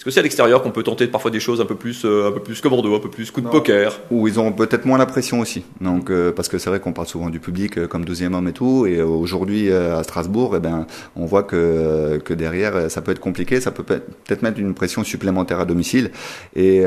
est-ce 0.03 0.07
que 0.07 0.11
c'est 0.11 0.19
à 0.19 0.25
l'extérieur 0.25 0.65
qu'on 0.65 0.73
peut 0.73 0.83
tenter 0.83 1.07
parfois 1.07 1.31
des 1.31 1.39
choses 1.39 1.61
un 1.61 1.65
peu 1.65 1.77
plus, 1.77 2.05
euh, 2.05 2.27
un 2.27 2.33
peu 2.33 2.41
plus 2.41 2.61
commando, 2.61 2.93
un 2.93 2.99
peu 2.99 3.09
plus 3.09 3.31
coup 3.31 3.41
de 3.41 3.47
poker 3.47 4.01
Ou 4.11 4.27
ils 4.27 4.41
ont 4.41 4.51
peut-être 4.51 4.85
moins 4.85 4.99
la 4.99 5.07
pression 5.07 5.39
aussi. 5.39 5.63
Donc, 5.81 6.11
euh, 6.11 6.33
parce 6.33 6.49
que 6.49 6.59
c'est 6.59 6.71
vrai 6.71 6.81
qu'on 6.81 6.93
parle 6.93 7.07
souvent 7.07 7.31
du 7.31 7.39
public 7.39 7.79
euh, 7.79 7.87
comme 7.87 8.05
deuxième 8.05 8.35
homme 8.35 8.49
et 8.49 8.53
tout. 8.53 8.85
Et 8.85 9.01
aujourd'hui, 9.01 9.71
à 9.71 10.03
Strasbourg, 10.03 10.57
eh 10.57 10.59
ben, 10.59 10.89
on 11.15 11.25
voit 11.25 11.45
que, 11.45 12.21
que 12.25 12.35
derrière, 12.35 12.91
ça 12.91 13.01
peut 13.01 13.13
être 13.13 13.21
compliqué. 13.21 13.61
Ça 13.61 13.71
peut 13.71 13.85
peut-être 13.85 14.43
mettre 14.43 14.59
une 14.59 14.75
pression 14.75 15.05
supplémentaire 15.05 15.61
à 15.61 15.67
domicile. 15.67 16.11
Et 16.57 16.83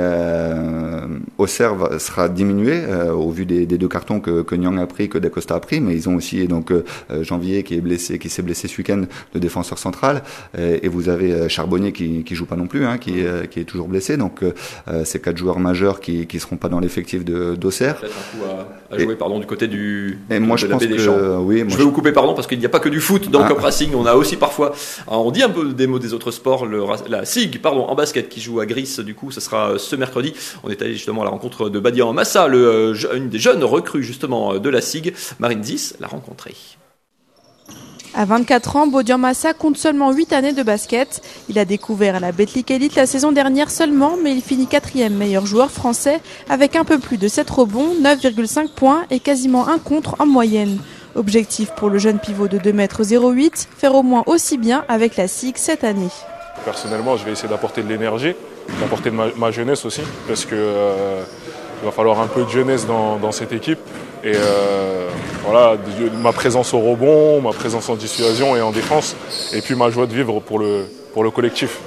Auxerre 1.38 2.02
sera 2.02 2.28
diminué 2.28 2.82
au 3.14 3.32
vu 3.32 3.46
des, 3.46 3.66
des, 3.66 3.78
deux 3.78 3.88
cartons 3.88 4.20
que, 4.20 4.42
que 4.42 4.56
Nyang 4.56 4.78
a 4.78 4.88
pris, 4.88 5.08
que 5.08 5.18
Dacosta 5.18 5.56
a 5.56 5.62
pris. 5.62 5.80
Mais 5.80 5.94
ils 5.94 6.10
ont 6.10 6.16
aussi 6.16 6.50
donc 6.50 6.74
Janvier 7.22 7.64
qui 7.64 7.76
est 7.76 7.82
blessé, 7.82 8.20
qui 8.20 8.28
s'est 8.28 8.42
blessé 8.42 8.68
ce 8.68 8.78
week-end, 8.78 9.04
le 9.34 9.40
défenseur 9.40 9.78
central. 9.78 10.22
et 10.58 10.90
vous 10.90 11.08
avez 11.08 11.48
Charbonnier 11.48 11.94
qui, 11.94 12.26
qui 12.26 12.36
joue 12.36 12.46
pas 12.46 12.58
non 12.58 12.68
plus. 12.68 12.86
Hein, 12.86 12.98
qui, 13.06 13.20
est, 13.20 13.50
qui 13.50 13.60
est 13.60 13.66
toujours 13.66 13.88
blessé. 13.88 14.18
Donc, 14.18 14.44
euh, 14.44 15.06
ces 15.06 15.22
quatre 15.22 15.38
joueurs 15.38 15.60
majeurs 15.60 16.00
qui 16.00 16.28
ne 16.32 16.40
seront 16.40 16.58
pas 16.58 16.70
dans 16.70 16.80
l'effectif 16.80 17.24
d'Auxerre. 17.24 17.98
Peut-être 17.98 18.14
un 18.18 18.38
coup 18.38 18.46
à, 18.46 18.96
à 18.96 19.00
jouer 19.00 19.16
pardon, 19.16 19.40
du 19.40 19.46
côté 19.46 19.68
du. 19.68 20.20
Et 20.30 20.40
moi, 20.40 20.58
je 20.58 20.68
pense 20.68 20.86
que, 20.86 21.38
oui, 21.38 21.64
moi 21.64 21.72
je 21.72 21.78
vais 21.78 21.84
vous 21.84 21.92
couper 21.92 22.12
pardon 22.12 22.34
parce 22.34 22.48
qu'il 22.48 22.60
n'y 22.60 22.66
a 22.66 22.70
pas 22.70 22.80
que 22.80 22.90
du 22.90 23.00
foot 23.00 23.30
dans 23.30 23.42
ah. 23.42 23.48
le 23.48 23.54
Cup 23.54 23.64
Racing. 23.64 23.94
On 23.96 24.06
a 24.06 24.16
aussi 24.16 24.38
parfois, 24.38 24.74
on 25.08 25.32
dit 25.32 25.44
un 25.44 25.50
peu 25.50 25.74
des 25.74 25.88
mots 25.88 26.00
des 26.00 26.14
autres 26.14 26.32
sports. 26.32 26.66
Le, 26.66 26.84
la 27.08 27.26
SIG, 27.26 27.62
pardon, 27.62 27.86
en 27.86 27.96
basket 27.96 28.30
qui 28.30 28.42
joue 28.42 28.60
à 28.60 28.66
Gris. 28.66 28.98
Du 29.06 29.14
coup, 29.14 29.32
ce 29.32 29.40
sera 29.40 29.78
ce 29.78 29.96
mercredi. 29.96 30.34
On 30.64 30.70
est 30.70 30.82
allé 30.82 30.94
justement 30.94 31.22
à 31.22 31.26
la 31.26 31.32
rencontre 31.32 31.70
de 31.70 31.80
Badian 31.80 32.14
Massa, 32.14 32.48
le, 32.48 32.66
euh, 32.94 33.16
une 33.16 33.30
des 33.30 33.40
jeunes 33.40 33.64
recrues 33.64 34.04
justement 34.04 34.58
de 34.58 34.70
la 34.70 34.82
SIG. 34.82 35.14
Marine 35.40 35.62
10 35.62 35.98
l'a 36.00 36.08
rencontré. 36.08 36.54
À 38.18 38.24
24 38.24 38.78
ans, 38.78 38.88
Baudian 38.88 39.18
Massa 39.18 39.54
compte 39.54 39.76
seulement 39.76 40.14
8 40.14 40.32
années 40.32 40.54
de 40.54 40.64
basket. 40.64 41.22
Il 41.50 41.60
a 41.60 41.66
découvert 41.66 42.22
la 42.22 42.32
Betclic 42.32 42.72
Elite 42.72 42.96
la 42.96 43.06
saison 43.06 43.34
dernière 43.34 43.70
seulement, 43.70 44.16
mais 44.24 44.32
il 44.32 44.42
finit 44.42 44.68
quatrième 44.68 45.16
meilleur 45.16 45.46
joueur 45.46 45.70
français 45.70 46.22
avec 46.50 46.78
un 46.78 46.86
peu 46.86 46.98
plus 46.98 47.18
de 47.18 47.28
7 47.28 47.50
rebonds, 47.50 47.94
9,5 48.02 48.70
points 48.70 49.04
et 49.12 49.20
quasiment 49.20 49.68
un 49.68 49.80
contre 49.80 50.16
en 50.20 50.26
moyenne. 50.26 50.78
Objectif 51.16 51.72
pour 51.76 51.90
le 51.90 51.98
jeune 51.98 52.20
pivot 52.20 52.48
de 52.48 52.58
2m08, 52.58 53.68
faire 53.78 53.96
au 53.96 54.04
moins 54.04 54.24
aussi 54.28 54.58
bien 54.58 54.86
avec 54.88 55.18
la 55.18 55.28
SIG 55.28 55.58
cette 55.58 55.84
année. 55.84 56.08
Personnellement, 56.64 57.18
je 57.18 57.26
vais 57.26 57.34
essayer 57.34 57.50
d'apporter 57.50 57.84
de 57.84 57.90
l'énergie, 57.90 58.34
d'apporter 58.80 59.12
de 59.12 59.16
ma, 59.16 59.52
jeunesse 59.52 59.84
aussi, 59.84 60.02
parce 60.26 60.46
que 60.46 60.56
euh, 60.56 61.22
va 61.84 61.92
falloir 61.92 62.22
un 62.22 62.28
peu 62.28 62.46
de 62.46 62.50
jeunesse 62.50 62.88
dans 62.88 63.32
cette 63.34 63.52
équipe. 63.52 63.80
Et 64.26 64.32
euh, 64.34 65.08
voilà, 65.44 65.78
ma 66.18 66.32
présence 66.32 66.74
au 66.74 66.80
rebond, 66.80 67.42
ma 67.42 67.52
présence 67.52 67.90
en 67.90 67.96
dissuasion 67.96 68.56
et 68.56 68.62
en 68.62 68.72
défense, 68.72 69.16
et 69.54 69.62
puis 69.62 69.76
ma 69.76 69.92
joie 69.92 70.08
de 70.08 70.16
vivre 70.16 70.40
pour 70.40 70.58
le, 70.58 70.88
pour 71.14 71.24
le 71.24 71.30
collectif. 71.30 71.80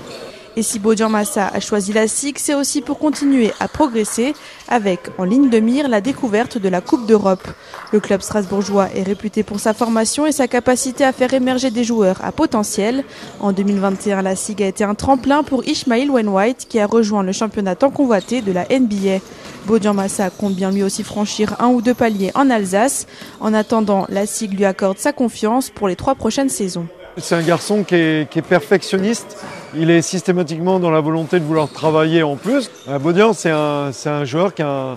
Et 0.56 0.62
si 0.62 0.78
Baudian 0.78 1.08
Massa 1.08 1.46
a 1.46 1.60
choisi 1.60 1.92
la 1.92 2.08
SIC, 2.08 2.38
c'est 2.38 2.54
aussi 2.54 2.80
pour 2.80 2.98
continuer 2.98 3.52
à 3.60 3.68
progresser 3.68 4.34
avec 4.68 5.00
en 5.18 5.24
ligne 5.24 5.50
de 5.50 5.60
mire 5.60 5.88
la 5.88 6.00
découverte 6.00 6.58
de 6.58 6.68
la 6.68 6.80
Coupe 6.80 7.06
d'Europe. 7.06 7.46
Le 7.92 8.00
club 8.00 8.22
strasbourgeois 8.22 8.88
est 8.94 9.02
réputé 9.02 9.42
pour 9.42 9.60
sa 9.60 9.72
formation 9.72 10.26
et 10.26 10.32
sa 10.32 10.48
capacité 10.48 11.04
à 11.04 11.12
faire 11.12 11.32
émerger 11.32 11.70
des 11.70 11.84
joueurs 11.84 12.18
à 12.24 12.32
potentiel. 12.32 13.04
En 13.40 13.52
2021, 13.52 14.22
la 14.22 14.34
SIG 14.34 14.62
a 14.62 14.66
été 14.66 14.84
un 14.84 14.94
tremplin 14.94 15.42
pour 15.42 15.66
Ishmael 15.66 16.10
Wainwright 16.10 16.66
qui 16.68 16.80
a 16.80 16.86
rejoint 16.86 17.22
le 17.22 17.32
championnat 17.32 17.76
tant 17.76 17.90
convoité 17.90 18.42
de 18.42 18.52
la 18.52 18.64
NBA. 18.64 19.20
Baudian 19.66 19.94
Massa 19.94 20.30
compte 20.30 20.54
bien 20.54 20.70
lui 20.70 20.82
aussi 20.82 21.04
franchir 21.04 21.54
un 21.60 21.68
ou 21.68 21.82
deux 21.82 21.94
paliers 21.94 22.32
en 22.34 22.50
Alsace. 22.50 23.06
En 23.40 23.54
attendant, 23.54 24.06
la 24.08 24.26
SIG 24.26 24.54
lui 24.54 24.64
accorde 24.64 24.98
sa 24.98 25.12
confiance 25.12 25.70
pour 25.70 25.88
les 25.88 25.96
trois 25.96 26.14
prochaines 26.14 26.48
saisons. 26.48 26.88
C'est 27.20 27.34
un 27.34 27.42
garçon 27.42 27.84
qui 27.84 27.94
est, 27.94 28.42
perfectionniste. 28.42 29.44
Il 29.74 29.90
est 29.90 30.02
systématiquement 30.02 30.78
dans 30.78 30.90
la 30.90 31.00
volonté 31.00 31.40
de 31.40 31.44
vouloir 31.44 31.68
travailler 31.68 32.22
en 32.22 32.36
plus. 32.36 32.70
Baudian, 33.00 33.32
c'est 33.32 33.50
un, 33.50 34.24
joueur 34.24 34.54
qui 34.54 34.62
a 34.62 34.94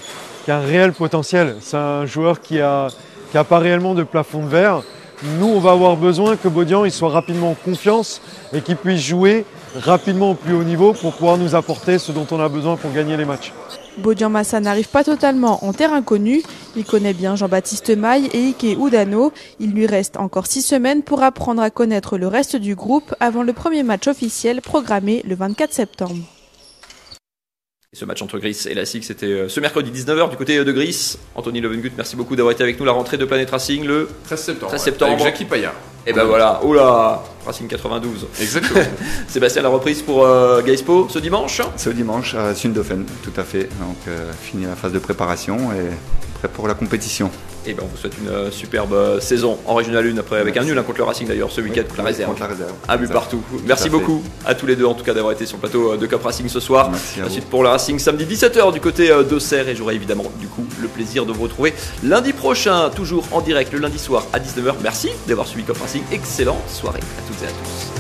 un, 0.48 0.60
réel 0.60 0.94
potentiel. 0.94 1.56
C'est 1.62 1.78
un 1.78 2.06
joueur 2.06 2.40
qui 2.40 2.58
n'a 2.58 3.44
pas 3.48 3.60
réellement 3.60 3.96
de 3.96 4.04
plafond 4.04 4.44
de 4.44 4.50
verre. 4.50 4.84
Nous, 5.40 5.48
on 5.48 5.60
va 5.60 5.72
avoir 5.72 5.98
besoin 5.98 6.36
que 6.36 6.48
Baudian 6.48 6.90
soit 6.90 7.10
rapidement 7.10 7.52
en 7.52 7.56
confiance 7.56 8.22
et 8.54 8.62
qu'il 8.62 8.76
puisse 8.76 9.02
jouer 9.02 9.46
rapidement 9.76 10.32
au 10.32 10.36
plus 10.36 10.54
haut 10.54 10.64
niveau 10.64 10.94
pour 10.94 11.14
pouvoir 11.14 11.38
nous 11.38 11.56
apporter 11.56 11.98
ce 12.00 12.12
dont 12.12 12.28
on 12.32 12.40
a 12.40 12.50
besoin 12.50 12.76
pour 12.76 12.92
gagner 12.92 13.18
les 13.18 13.26
matchs. 13.26 13.54
Baudian 13.98 14.30
Massa 14.30 14.60
n'arrive 14.60 14.90
pas 14.90 15.04
totalement 15.04 15.66
en 15.66 15.74
terre 15.74 15.94
inconnue. 15.94 16.42
Il 16.76 16.86
connaît 16.86 17.14
bien 17.14 17.36
Jean-Baptiste 17.36 17.90
Maille 17.90 18.30
et 18.34 18.50
Ike 18.50 18.78
Oudano. 18.80 19.32
Il 19.60 19.72
lui 19.72 19.86
reste 19.86 20.18
encore 20.18 20.48
six 20.48 20.62
semaines 20.62 21.04
pour 21.04 21.24
apprendre 21.24 21.62
à 21.62 21.70
connaître 21.70 22.18
le 22.18 22.28
reste 22.28 22.56
du 22.56 22.76
groupe 22.76 23.14
avant 23.20 23.44
le 23.44 23.54
premier 23.54 23.84
match 23.84 24.08
officiel 24.08 24.62
programmé 24.62 25.22
le 25.28 25.36
24 25.36 25.74
septembre. 25.74 26.16
Ce 27.94 28.06
match 28.06 28.22
entre 28.22 28.40
Gris 28.40 28.68
et 28.70 28.74
la 28.74 28.86
SIG, 28.86 29.04
c'était 29.04 29.26
euh, 29.26 29.50
ce 29.50 29.60
mercredi 29.60 29.92
19h 29.92 30.30
du 30.30 30.38
côté 30.38 30.64
de 30.64 30.72
Gris. 30.72 31.18
Anthony 31.36 31.60
Levengut, 31.60 31.92
merci 31.98 32.16
beaucoup 32.16 32.38
d'avoir 32.38 32.54
été 32.54 32.64
avec 32.64 32.80
nous. 32.80 32.86
La 32.86 32.94
rentrée 32.94 33.18
de 33.18 33.26
Planet 33.26 33.50
Racing 33.50 33.84
le 33.84 34.08
13 34.24 34.42
septembre. 34.42 34.68
13 34.70 34.80
ouais, 34.80 34.86
septembre. 34.86 35.12
Avec 35.12 35.26
Jackie 35.26 35.44
Payard. 35.44 35.74
Et 36.08 36.14
ben 36.14 36.24
voilà, 36.24 36.60
oula, 36.64 37.22
Racing 37.46 37.68
92. 37.68 38.28
Exactement. 38.42 38.82
Sébastien, 39.28 39.62
la 39.62 39.70
reprise 39.70 40.02
pour 40.02 40.26
euh, 40.26 40.62
Gaispo 40.64 41.08
ce 41.10 41.20
dimanche 41.20 41.62
Ce 41.78 41.90
dimanche 41.92 42.34
à 42.34 42.56
Sundofen, 42.56 43.06
tout 43.24 43.40
à 43.40 43.44
fait. 43.44 43.70
Donc, 43.80 43.98
euh, 44.08 44.32
fini 44.34 44.66
la 44.66 44.76
phase 44.76 44.94
de 44.94 45.00
préparation 45.00 45.72
et 45.74 45.92
prêt 46.40 46.48
pour 46.48 46.68
la 46.68 46.74
compétition. 46.74 47.30
Et 47.66 47.74
ben 47.74 47.84
on 47.84 47.88
vous 47.88 47.98
souhaite 47.98 48.16
une 48.20 48.30
euh, 48.30 48.52
superbe 48.52 48.94
euh, 48.94 49.20
saison 49.20 49.58
en 49.66 49.76
Régional 49.76 50.06
1 50.08 50.18
après 50.18 50.40
avec 50.40 50.58
un 50.58 50.64
nul 50.64 50.78
hein, 50.78 50.84
contre 50.84 50.98
le 51.00 51.04
Racing 51.04 51.28
d'ailleurs 51.28 51.52
ce 51.52 51.62
week-end 51.62 51.84
contre 51.84 51.98
la 51.98 52.04
réserve. 52.04 52.30
Contre 52.30 52.42
la 52.42 52.48
réserve. 52.48 52.72
Un 52.90 52.98
but 52.98 53.12
partout. 53.12 53.44
Tout 53.52 53.62
Merci 53.66 53.90
beaucoup 53.90 54.24
à 54.46 54.56
tous 54.56 54.66
les 54.66 54.76
deux 54.76 54.86
en 54.86 54.94
tout 54.96 55.04
cas 55.04 55.14
d'avoir 55.14 55.34
été 55.34 55.46
sur 55.46 55.58
le 55.58 55.62
plateau 55.62 55.94
euh, 55.94 55.98
de 55.98 56.06
Cup 56.08 56.24
Racing 56.24 56.50
ce 56.50 56.60
soir. 56.60 56.90
Merci 56.90 57.22
à 57.22 57.26
Ensuite 57.26 57.44
vous. 57.44 57.50
pour 57.50 57.64
le 57.64 57.70
Racing 57.70 58.00
samedi 58.00 58.26
17h 58.26 58.74
du 58.74 58.80
côté 58.82 59.10
d'Auxerre 59.30 59.68
et 59.68 59.76
j'aurai 59.76 59.96
évidemment 59.96 60.26
du 60.40 60.48
coup 60.48 60.66
le 60.82 60.88
plaisir 60.88 61.26
de 61.26 61.32
vous 61.34 61.44
retrouver 61.44 61.74
lundi 62.04 62.34
prochain, 62.34 62.90
toujours 62.90 63.26
en 63.32 63.42
direct 63.42 63.72
le 63.74 63.80
lundi 63.80 64.00
soir 64.00 64.26
à 64.34 64.40
19h. 64.40 64.76
Merci 64.82 65.10
d'avoir 65.28 65.48
suivi 65.48 65.64
Cup 65.66 65.78
Racing. 65.80 66.02
Excellente 66.12 66.68
soirée 66.70 67.00
à 67.00 67.28
toutes 67.28 67.44
et 67.44 67.48
à 67.48 67.50
tous. 67.52 67.91